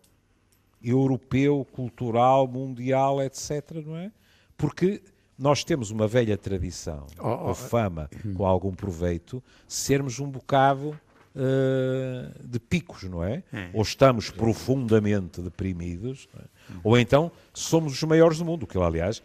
europeu, 0.82 1.64
cultural, 1.70 2.48
mundial, 2.48 3.22
etc. 3.22 3.70
Não 3.86 3.96
é? 3.96 4.10
Porque 4.56 5.00
nós 5.42 5.64
temos 5.64 5.90
uma 5.90 6.06
velha 6.06 6.38
tradição, 6.38 7.04
oh, 7.18 7.26
oh, 7.26 7.48
ou 7.48 7.54
fama, 7.54 8.08
oh, 8.14 8.34
com 8.34 8.46
algum 8.46 8.72
proveito, 8.72 9.42
sermos 9.66 10.20
um 10.20 10.30
bocado 10.30 10.90
uh, 10.90 12.46
de 12.46 12.60
picos, 12.60 13.02
não 13.02 13.24
é? 13.24 13.42
é? 13.52 13.70
Ou 13.74 13.82
estamos 13.82 14.30
profundamente 14.30 15.42
deprimidos, 15.42 16.28
é? 16.38 16.44
ou 16.84 16.96
então 16.96 17.32
somos 17.52 17.92
os 17.92 18.02
maiores 18.04 18.38
do 18.38 18.44
mundo, 18.44 18.68
que 18.68 18.78
aliás, 18.78 19.20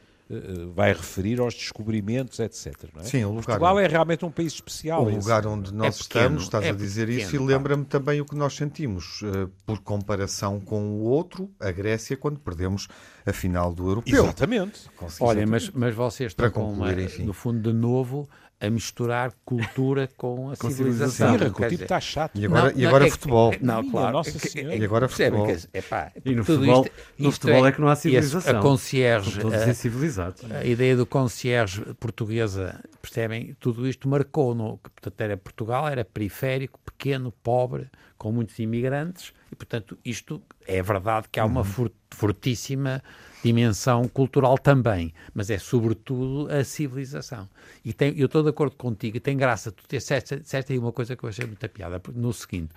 vai 0.74 0.92
referir 0.92 1.40
aos 1.40 1.54
descobrimentos, 1.54 2.40
etc. 2.40 2.74
Não 2.94 3.02
é? 3.02 3.06
Sim, 3.06 3.24
o 3.24 3.30
lugar 3.30 3.46
Portugal 3.46 3.80
é 3.80 3.88
realmente 3.88 4.26
um 4.26 4.32
país 4.32 4.54
especial. 4.54 5.06
O 5.06 5.10
lugar 5.10 5.40
esse. 5.40 5.48
onde 5.48 5.74
nós 5.74 5.98
é 5.98 6.02
estamos, 6.02 6.44
estás 6.44 6.66
é 6.66 6.70
a 6.70 6.74
dizer 6.74 7.08
pequeno, 7.08 7.28
isso, 7.28 7.36
e 7.36 7.40
lembra-me 7.40 7.86
também 7.86 8.20
o 8.20 8.26
que 8.26 8.36
nós 8.36 8.54
sentimos, 8.56 9.22
uh, 9.22 9.50
por 9.66 9.80
comparação 9.80 10.60
com 10.60 10.92
o 10.92 11.04
outro, 11.04 11.50
a 11.60 11.72
Grécia, 11.72 12.18
quando 12.18 12.40
perdemos 12.40 12.88
a 13.26 13.32
final 13.32 13.74
do 13.74 13.88
Europeu. 13.88 14.24
Exatamente. 14.24 14.82
Olha, 15.20 15.48
mas, 15.48 15.70
mas 15.70 15.96
vocês 15.96 16.32
estão, 16.32 16.52
com 16.52 16.72
uma, 16.72 16.92
no 16.92 17.34
fundo, 17.34 17.72
de 17.72 17.78
novo 17.78 18.28
a 18.60 18.70
misturar 18.70 19.34
cultura 19.46 20.10
com 20.18 20.52
a 20.52 20.58
com 20.58 20.70
civilização. 20.70 21.38
Sim, 21.38 21.46
o 21.46 21.70
tipo 21.70 21.84
está 21.84 22.00
chato. 22.00 22.36
E 22.36 22.46
agora, 22.46 22.72
não, 22.72 22.80
e 22.80 22.86
agora 22.86 23.04
não, 23.04 23.12
futebol. 23.12 23.54
É, 23.54 23.60
não, 23.62 23.90
claro. 23.90 24.14
Nossa 24.14 24.60
e 24.60 24.84
agora 24.84 25.08
futebol. 25.08 25.48
É, 25.74 25.82
pá, 25.82 26.12
e 26.26 26.36
no 26.36 26.44
futebol, 26.44 26.86
isto, 26.86 26.96
no 27.20 27.32
futebol 27.32 27.66
é, 27.66 27.70
é, 27.70 27.72
que 27.72 27.82
não 27.82 27.88
há 27.88 27.96
civilização. 27.96 28.60
A 28.60 28.62
concierge, 28.62 29.40
todos 29.40 29.62
a, 29.62 29.74
civilizados. 29.74 30.44
A 30.52 30.66
ideia 30.66 30.96
do 30.96 31.06
concierge 31.06 31.82
portuguesa, 32.00 32.84
percebem? 33.02 33.56
Tudo 33.60 33.88
isto 33.88 34.08
marcou. 34.08 34.56
No, 34.56 34.78
que, 34.78 34.90
portanto, 34.90 35.22
era 35.22 35.38
Portugal, 35.38 35.88
era 35.88 36.04
periférico, 36.04 36.80
pequeno, 36.84 37.32
pobre, 37.44 37.90
com 38.18 38.32
muitos 38.32 38.58
imigrantes. 38.58 39.34
E, 39.52 39.56
portanto, 39.56 39.98
isto 40.04 40.42
é 40.66 40.82
verdade 40.82 41.28
que 41.32 41.40
há 41.40 41.46
uma 41.46 41.62
uhum. 41.62 41.90
fortíssima 42.10 43.04
dimensão 43.44 44.08
cultural 44.08 44.58
também, 44.58 45.14
mas 45.34 45.50
é 45.50 45.58
sobretudo 45.58 46.52
a 46.52 46.64
civilização. 46.64 47.48
E 47.84 47.94
tem, 47.94 48.18
eu 48.18 48.26
estou 48.26 48.44
de 48.44 48.50
acordo 48.50 48.76
contigo, 48.76 49.18
e 49.18 49.20
tem 49.20 49.38
graça 49.38 49.72
tu 49.72 49.88
ter 49.88 50.02
certo 50.02 50.72
aí 50.72 50.78
uma 50.78 50.92
coisa 50.92 51.16
que 51.16 51.24
eu 51.24 51.30
achei 51.30 51.46
muita 51.46 51.70
piada, 51.70 52.02
no 52.14 52.34
seguinte, 52.34 52.74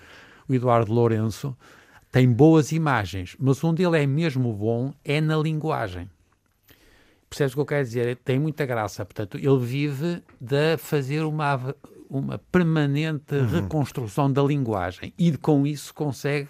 o 0.47 0.53
Eduardo 0.53 0.91
Lourenço 0.93 1.55
tem 2.11 2.31
boas 2.31 2.71
imagens, 2.71 3.35
mas 3.39 3.63
onde 3.63 3.83
ele 3.83 4.01
é 4.01 4.05
mesmo 4.05 4.53
bom 4.53 4.93
é 5.03 5.21
na 5.21 5.37
linguagem. 5.37 6.09
Percebes 7.29 7.53
o 7.53 7.55
que 7.55 7.61
eu 7.61 7.65
quero 7.65 7.85
dizer? 7.85 8.17
Tem 8.17 8.37
muita 8.37 8.65
graça, 8.65 9.05
portanto, 9.05 9.37
ele 9.37 9.59
vive 9.59 10.21
de 10.39 10.75
fazer 10.77 11.21
uma, 11.23 11.73
uma 12.09 12.37
permanente 12.37 13.33
uhum. 13.33 13.47
reconstrução 13.47 14.31
da 14.31 14.43
linguagem 14.43 15.13
e 15.17 15.37
com 15.37 15.65
isso 15.65 15.93
consegue 15.93 16.49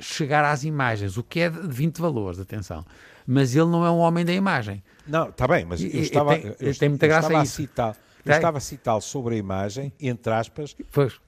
chegar 0.00 0.42
às 0.44 0.64
imagens, 0.64 1.18
o 1.18 1.22
que 1.22 1.40
é 1.40 1.50
de 1.50 1.68
20 1.68 1.98
valores, 1.98 2.40
atenção 2.40 2.84
mas 3.26 3.54
ele 3.54 3.66
não 3.66 3.84
é 3.84 3.90
um 3.90 3.98
homem 3.98 4.24
da 4.24 4.32
imagem. 4.32 4.82
Não, 5.06 5.28
está 5.28 5.48
bem, 5.48 5.64
mas 5.64 5.82
eu 5.82 6.00
estava, 6.00 6.38
tem, 6.38 6.54
eu, 6.60 6.74
tem 6.74 6.88
muita 6.88 7.06
graça 7.06 7.26
estava 7.26 7.42
a 7.42 7.46
citar, 7.46 7.96
eu 8.24 8.34
estava 8.34 8.58
a 8.58 8.60
citá-lo 8.60 9.00
sobre 9.00 9.34
a 9.34 9.38
imagem, 9.38 9.92
entre 10.00 10.32
aspas, 10.32 10.76
pois. 10.92 11.20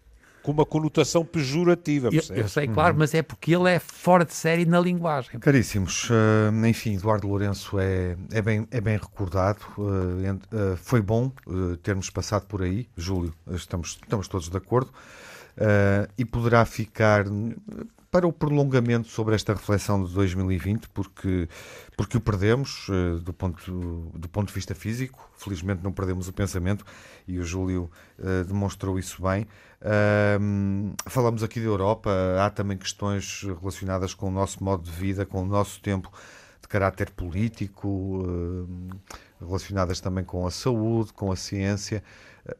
com 0.42 0.52
uma 0.52 0.64
conotação 0.64 1.24
pejorativa. 1.24 2.08
Eu, 2.12 2.22
eu, 2.36 2.48
sei, 2.48 2.68
claro, 2.68 2.94
uhum. 2.94 3.00
mas 3.00 3.14
é 3.14 3.22
porque 3.22 3.54
ele 3.54 3.68
é 3.68 3.78
fora 3.80 4.24
de 4.24 4.32
série 4.32 4.64
na 4.64 4.80
linguagem. 4.80 5.40
Caríssimos, 5.40 6.08
uh, 6.08 6.66
enfim, 6.66 6.94
Eduardo 6.94 7.26
Lourenço 7.26 7.78
é, 7.80 8.16
é, 8.32 8.40
bem, 8.40 8.66
é 8.70 8.80
bem 8.80 8.96
recordado. 8.96 9.60
Uh, 9.76 9.82
uh, 9.82 10.76
foi 10.76 11.02
bom 11.02 11.32
termos 11.82 12.10
passado 12.10 12.46
por 12.46 12.62
aí, 12.62 12.88
Júlio, 12.96 13.34
estamos, 13.50 13.98
estamos 14.02 14.28
todos 14.28 14.48
de 14.48 14.56
acordo. 14.56 14.92
e 16.16 16.24
poderá 16.24 16.64
ficar 16.64 17.24
para 18.14 18.28
o 18.28 18.32
prolongamento 18.32 19.08
sobre 19.08 19.34
esta 19.34 19.54
reflexão 19.54 20.04
de 20.04 20.14
2020, 20.14 20.88
porque, 20.90 21.48
porque 21.96 22.16
o 22.16 22.20
perdemos 22.20 22.88
uh, 22.88 23.18
do, 23.18 23.32
ponto, 23.32 24.12
do 24.14 24.28
ponto 24.28 24.46
de 24.46 24.54
vista 24.54 24.72
físico, 24.72 25.28
felizmente 25.36 25.82
não 25.82 25.90
perdemos 25.90 26.28
o 26.28 26.32
pensamento 26.32 26.86
e 27.26 27.40
o 27.40 27.42
Júlio 27.42 27.90
uh, 28.20 28.44
demonstrou 28.44 29.00
isso 29.00 29.20
bem. 29.20 29.48
Uh, 29.82 30.94
falamos 31.06 31.42
aqui 31.42 31.58
da 31.58 31.66
Europa, 31.66 32.08
há 32.40 32.48
também 32.50 32.78
questões 32.78 33.42
relacionadas 33.60 34.14
com 34.14 34.28
o 34.28 34.30
nosso 34.30 34.62
modo 34.62 34.84
de 34.84 34.92
vida, 34.92 35.26
com 35.26 35.42
o 35.42 35.44
nosso 35.44 35.80
tempo 35.80 36.08
de 36.62 36.68
caráter 36.68 37.10
político, 37.10 38.24
relacionadas 39.40 40.00
também 40.00 40.24
com 40.24 40.46
a 40.46 40.52
saúde, 40.52 41.12
com 41.12 41.32
a 41.32 41.36
ciência 41.36 42.00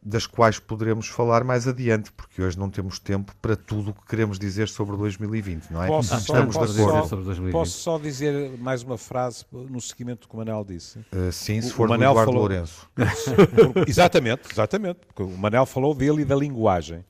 das 0.03 0.26
quais 0.26 0.59
poderemos 0.59 1.09
falar 1.09 1.45
mais 1.45 1.68
adiante, 1.68 2.11
porque 2.12 2.41
hoje 2.43 2.59
não 2.59 2.70
temos 2.70 2.99
tempo 2.99 3.35
para 3.43 3.55
tudo 3.55 3.91
o 3.91 3.95
que 3.95 4.07
queremos 4.07 4.39
dizer 4.39 4.68
sobre 4.68 4.97
2020, 4.97 5.70
não 5.70 5.82
é? 5.82 5.89
Posso, 5.89 6.14
Estamos 6.14 6.55
só, 6.55 6.61
posso, 6.61 6.74
só, 6.74 7.07
sobre 7.07 7.24
2020. 7.26 7.53
posso 7.53 7.72
só 7.72 7.99
dizer 7.99 8.57
mais 8.59 8.82
uma 8.82 8.97
frase 8.97 9.45
no 9.53 9.80
seguimento 9.80 10.22
do 10.22 10.28
que 10.28 10.35
o 10.35 10.39
Manel 10.39 10.64
disse? 10.64 10.99
Uh, 10.99 11.30
sim, 11.30 11.61
se 11.61 11.70
for 11.70 11.87
o 11.87 11.91
Manel 11.91 12.12
Eduardo 12.12 12.32
falou... 12.32 12.49
Lourenço. 12.49 12.89
exatamente, 13.87 14.51
exatamente, 14.51 15.01
porque 15.07 15.22
o 15.22 15.37
Manel 15.37 15.66
falou 15.66 15.95
dele 15.95 16.22
e 16.22 16.24
da 16.24 16.35
linguagem. 16.35 17.05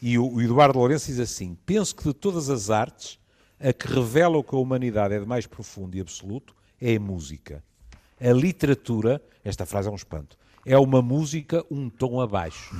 E 0.00 0.18
o, 0.18 0.26
o 0.26 0.42
Eduardo 0.42 0.78
Lourenço 0.78 1.06
diz 1.06 1.20
assim: 1.20 1.56
penso 1.64 1.94
que 1.94 2.02
de 2.02 2.12
todas 2.12 2.50
as 2.50 2.68
artes, 2.68 3.20
a 3.60 3.72
que 3.72 3.86
revela 3.86 4.36
o 4.36 4.42
que 4.42 4.56
a 4.56 4.58
humanidade 4.58 5.14
é 5.14 5.20
de 5.20 5.26
mais 5.26 5.46
profundo 5.46 5.96
e 5.96 6.00
absoluto 6.00 6.52
é 6.80 6.96
a 6.96 7.00
música. 7.00 7.62
A 8.20 8.32
literatura, 8.32 9.22
esta 9.44 9.64
frase 9.64 9.88
é 9.88 9.90
um 9.92 9.94
espanto, 9.94 10.36
é 10.64 10.78
uma 10.78 11.02
música 11.02 11.64
um 11.70 11.90
tom 11.90 12.20
abaixo. 12.20 12.74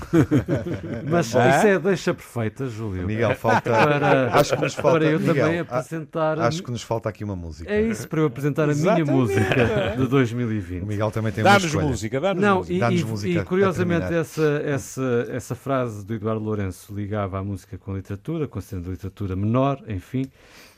Mas 1.09 1.35
ah? 1.35 1.49
isso 1.49 1.66
é 1.66 1.78
deixa 1.78 2.14
perfeita, 2.14 2.68
Júlio. 2.68 3.07
Miguel, 3.07 3.35
falta. 3.35 3.70
Para, 3.70 4.35
acho 4.35 4.57
que 4.57 4.62
nos 4.62 4.74
falta. 4.74 4.99
Para 4.99 5.05
eu 5.11 5.18
Miguel, 5.18 5.35
também 5.35 5.59
apresentar. 5.61 6.39
Acho 6.39 6.62
que 6.62 6.70
nos 6.70 6.83
falta 6.83 7.09
aqui 7.09 7.24
uma 7.24 7.35
música. 7.35 7.72
É 7.72 7.83
isso, 7.83 8.09
para 8.09 8.20
eu 8.20 8.26
apresentar 8.26 8.70
a 8.70 8.74
minha 8.74 9.05
música 9.05 9.95
de 9.97 10.07
2020. 10.07 10.83
O 10.83 10.87
Miguel 10.87 11.11
também 11.11 11.33
tem 11.33 11.43
dá 11.43 11.51
uma 11.51 11.59
Dá-nos 11.59 11.74
música, 11.74 12.20
dá-nos 12.20 12.43
Não, 12.43 12.59
música. 12.59 12.93
E, 12.93 13.01
e, 13.01 13.05
música 13.05 13.41
e 13.41 13.45
curiosamente, 13.45 14.14
essa, 14.14 14.62
essa, 14.64 15.26
essa 15.30 15.55
frase 15.55 16.07
do 16.07 16.14
Eduardo 16.14 16.43
Lourenço 16.43 16.95
ligava 16.95 17.39
a 17.39 17.43
música 17.43 17.76
com 17.76 17.93
a 17.93 17.97
literatura, 17.97 18.47
considerando 18.47 18.89
a 18.89 18.91
literatura 18.93 19.35
menor, 19.35 19.83
enfim. 19.89 20.30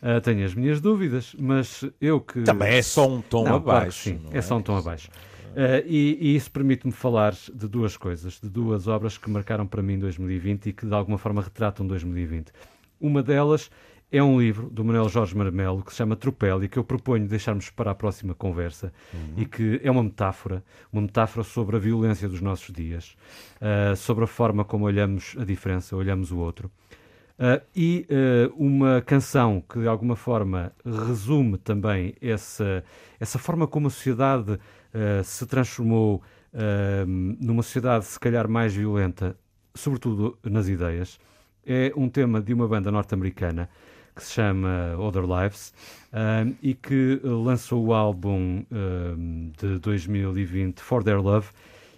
Uh, 0.02 0.20
tenho 0.20 0.44
as 0.44 0.54
minhas 0.54 0.80
dúvidas, 0.80 1.34
mas 1.38 1.84
eu 2.00 2.20
que. 2.20 2.42
Também 2.42 2.74
é 2.74 2.82
só 2.82 3.08
um 3.08 3.22
tom 3.22 3.44
não, 3.44 3.56
abaixo. 3.56 4.10
Claro 4.10 4.20
sim, 4.20 4.28
é? 4.32 4.38
é? 4.38 4.42
só 4.42 4.56
um 4.56 4.62
tom 4.62 4.76
abaixo. 4.76 5.08
Uh, 5.54 5.86
e, 5.86 6.18
e, 6.20 6.36
isso 6.36 6.50
permite-me 6.50 6.92
falar 6.92 7.32
de 7.32 7.68
duas 7.68 7.96
coisas, 7.96 8.40
de 8.42 8.50
duas 8.50 8.88
obras 8.88 9.16
que 9.16 9.30
marcaram 9.30 9.66
para 9.66 9.80
mim 9.80 9.98
2020 9.98 10.66
e 10.66 10.72
que 10.72 10.84
de 10.84 10.92
alguma 10.92 11.16
forma 11.16 11.40
retratam 11.40 11.86
2020. 11.86 12.50
Uma 13.00 13.22
delas 13.22 13.70
é 14.10 14.22
um 14.22 14.40
livro 14.40 14.68
do 14.68 14.84
Manuel 14.84 15.08
Jorge 15.08 15.36
Marmelo 15.36 15.82
que 15.82 15.90
se 15.90 15.98
chama 15.98 16.16
Tropel 16.16 16.64
e 16.64 16.68
que 16.68 16.76
eu 16.76 16.84
proponho 16.84 17.26
deixarmos 17.26 17.70
para 17.70 17.92
a 17.92 17.94
próxima 17.94 18.34
conversa 18.34 18.92
uhum. 19.12 19.34
e 19.36 19.46
que 19.46 19.80
é 19.82 19.90
uma 19.90 20.02
metáfora, 20.02 20.62
uma 20.92 21.02
metáfora 21.02 21.44
sobre 21.44 21.76
a 21.76 21.78
violência 21.78 22.28
dos 22.28 22.40
nossos 22.40 22.72
dias, 22.72 23.16
uh, 23.60 23.96
sobre 23.96 24.24
a 24.24 24.26
forma 24.26 24.64
como 24.64 24.84
olhamos 24.84 25.36
a 25.38 25.44
diferença, 25.44 25.96
olhamos 25.96 26.32
o 26.32 26.38
outro. 26.38 26.70
Uh, 27.36 27.60
e 27.74 28.06
uh, 28.08 28.54
uma 28.56 29.02
canção 29.02 29.60
que 29.60 29.80
de 29.80 29.88
alguma 29.88 30.14
forma 30.14 30.72
resume 30.84 31.58
também 31.58 32.14
essa, 32.20 32.84
essa 33.18 33.40
forma 33.40 33.66
como 33.66 33.88
a 33.88 33.90
sociedade 33.90 34.60
se 35.24 35.46
transformou 35.46 36.22
numa 37.40 37.62
sociedade 37.62 38.04
se 38.04 38.18
calhar 38.18 38.48
mais 38.48 38.74
violenta, 38.74 39.36
sobretudo 39.74 40.38
nas 40.44 40.68
ideias. 40.68 41.18
É 41.66 41.92
um 41.96 42.08
tema 42.08 42.40
de 42.40 42.54
uma 42.54 42.68
banda 42.68 42.90
norte-americana 42.92 43.68
que 44.14 44.22
se 44.22 44.32
chama 44.32 44.96
Other 44.98 45.24
Lives 45.24 45.72
e 46.62 46.74
que 46.74 47.20
lançou 47.24 47.86
o 47.86 47.92
álbum 47.92 48.64
de 49.58 49.78
2020 49.80 50.80
For 50.80 51.02
Their 51.02 51.20
Love 51.20 51.48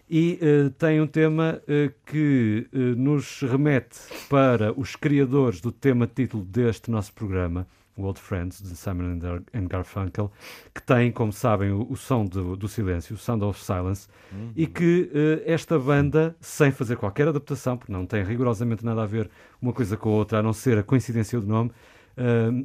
e 0.09 0.38
uh, 0.40 0.70
tem 0.70 1.01
um 1.01 1.07
tema 1.07 1.61
uh, 1.62 1.92
que 2.07 2.68
uh, 2.72 2.78
nos 2.78 3.40
remete 3.40 3.99
para 4.30 4.72
os 4.78 4.94
criadores 4.94 5.61
do 5.61 5.72
tema 5.72 6.07
título 6.07 6.44
deste 6.44 6.92
nosso 6.92 7.12
programa, 7.12 7.66
Old 8.05 8.20
Friends, 8.20 8.62
de 8.62 8.76
Simon 8.76 9.18
and 9.55 9.66
Garfunkel, 9.66 10.30
que 10.74 10.82
tem, 10.82 11.11
como 11.11 11.32
sabem, 11.32 11.70
o, 11.70 11.86
o 11.90 11.97
som 11.97 12.24
do, 12.24 12.57
do, 12.57 12.68
silêncio, 12.68 13.14
o 13.14 13.18
Sound 13.18 13.44
of 13.44 13.62
Silence, 13.62 14.09
uhum. 14.32 14.53
e 14.55 14.66
que 14.66 15.11
esta 15.44 15.78
banda, 15.78 16.36
sem 16.40 16.70
fazer 16.70 16.97
qualquer 16.97 17.28
adaptação, 17.28 17.76
porque 17.76 17.92
não 17.92 18.07
tem 18.07 18.22
rigorosamente 18.22 18.84
nada 18.84 19.03
a 19.03 19.07
ver 19.07 19.30
uma 19.61 19.72
coisa 19.72 19.97
com 19.97 20.11
a 20.11 20.12
outra, 20.12 20.38
a 20.38 20.42
não 20.42 20.53
ser 20.53 20.78
a 20.78 20.82
coincidência 20.82 21.40
do 21.40 21.47
nome, 21.47 21.70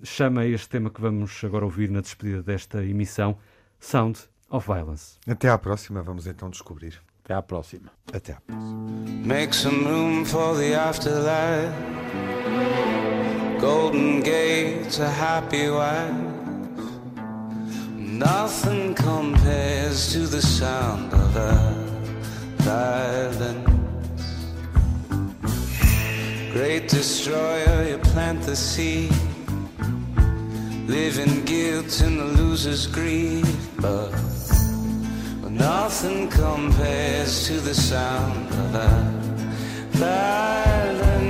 chama 0.03 0.45
este 0.45 0.69
tema 0.69 0.89
que 0.89 1.01
vamos 1.01 1.43
agora 1.43 1.65
ouvir 1.65 1.89
na 1.89 2.01
despedida 2.01 2.41
desta 2.41 2.83
emissão, 2.83 3.37
Sound 3.79 4.19
of 4.49 4.67
Violence. 4.67 5.17
Até 5.27 5.49
à 5.49 5.57
próxima, 5.57 6.01
vamos 6.01 6.27
então 6.27 6.49
descobrir. 6.49 7.01
Até 7.23 7.33
à 7.33 7.41
próxima. 7.41 7.91
Até 8.11 8.33
à 8.33 8.41
próxima. 8.41 8.71
Make 9.25 9.55
some 9.55 9.83
room 9.85 10.25
for 10.25 10.55
the 10.57 10.75
afterlife. 10.75 11.71
Golden 13.61 14.21
gate 14.21 14.89
to 14.97 15.07
happy 15.07 15.69
wife. 15.69 16.11
Nothing 17.95 18.95
compares 18.95 20.11
to 20.13 20.25
the 20.25 20.41
sound 20.41 21.13
of 21.13 21.35
a 21.35 21.53
violence. 22.57 23.69
Great 26.51 26.89
destroyer, 26.89 27.87
you 27.89 27.99
plant 27.99 28.41
the 28.41 28.55
seed. 28.55 29.13
Live 30.87 31.19
in 31.19 31.45
guilt 31.45 32.01
and 32.01 32.19
the 32.19 32.25
loser's 32.25 32.87
greed, 32.87 33.45
but 33.79 34.11
Nothing 35.51 36.27
compares 36.29 37.45
to 37.45 37.59
the 37.59 37.75
sound 37.75 38.49
of 38.49 38.75
a 38.75 38.89
violence, 39.91 41.20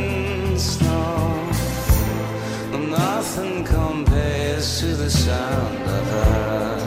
Nothing 2.92 3.64
compares 3.64 4.82
to 4.82 4.88
the 4.88 5.10
sound 5.10 5.82
of 5.82 6.08
a 6.14 6.81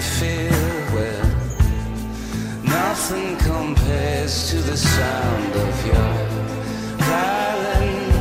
feel 0.00 0.94
well. 0.94 1.26
Nothing 2.64 3.36
compares 3.36 4.50
to 4.50 4.56
the 4.56 4.76
sound 4.76 5.52
of 5.56 5.86
your 5.86 6.12
violin. 7.10 8.12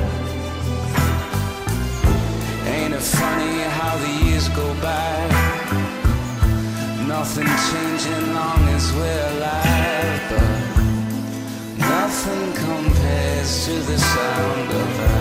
Ain't 2.67 2.93
it 2.93 3.01
funny 3.01 3.61
how 3.77 3.97
the 3.97 4.25
years 4.25 4.49
go 4.49 4.67
by? 4.81 5.15
Nothing 7.07 7.49
changing 7.69 8.33
long 8.33 8.61
as 8.77 8.91
we're 8.93 9.27
alive, 9.33 10.21
but 10.31 10.51
nothing 11.77 12.53
compares 12.65 13.65
to 13.65 13.73
the 13.89 13.97
sound 13.97 14.69
of 14.71 14.99
a 14.99 15.18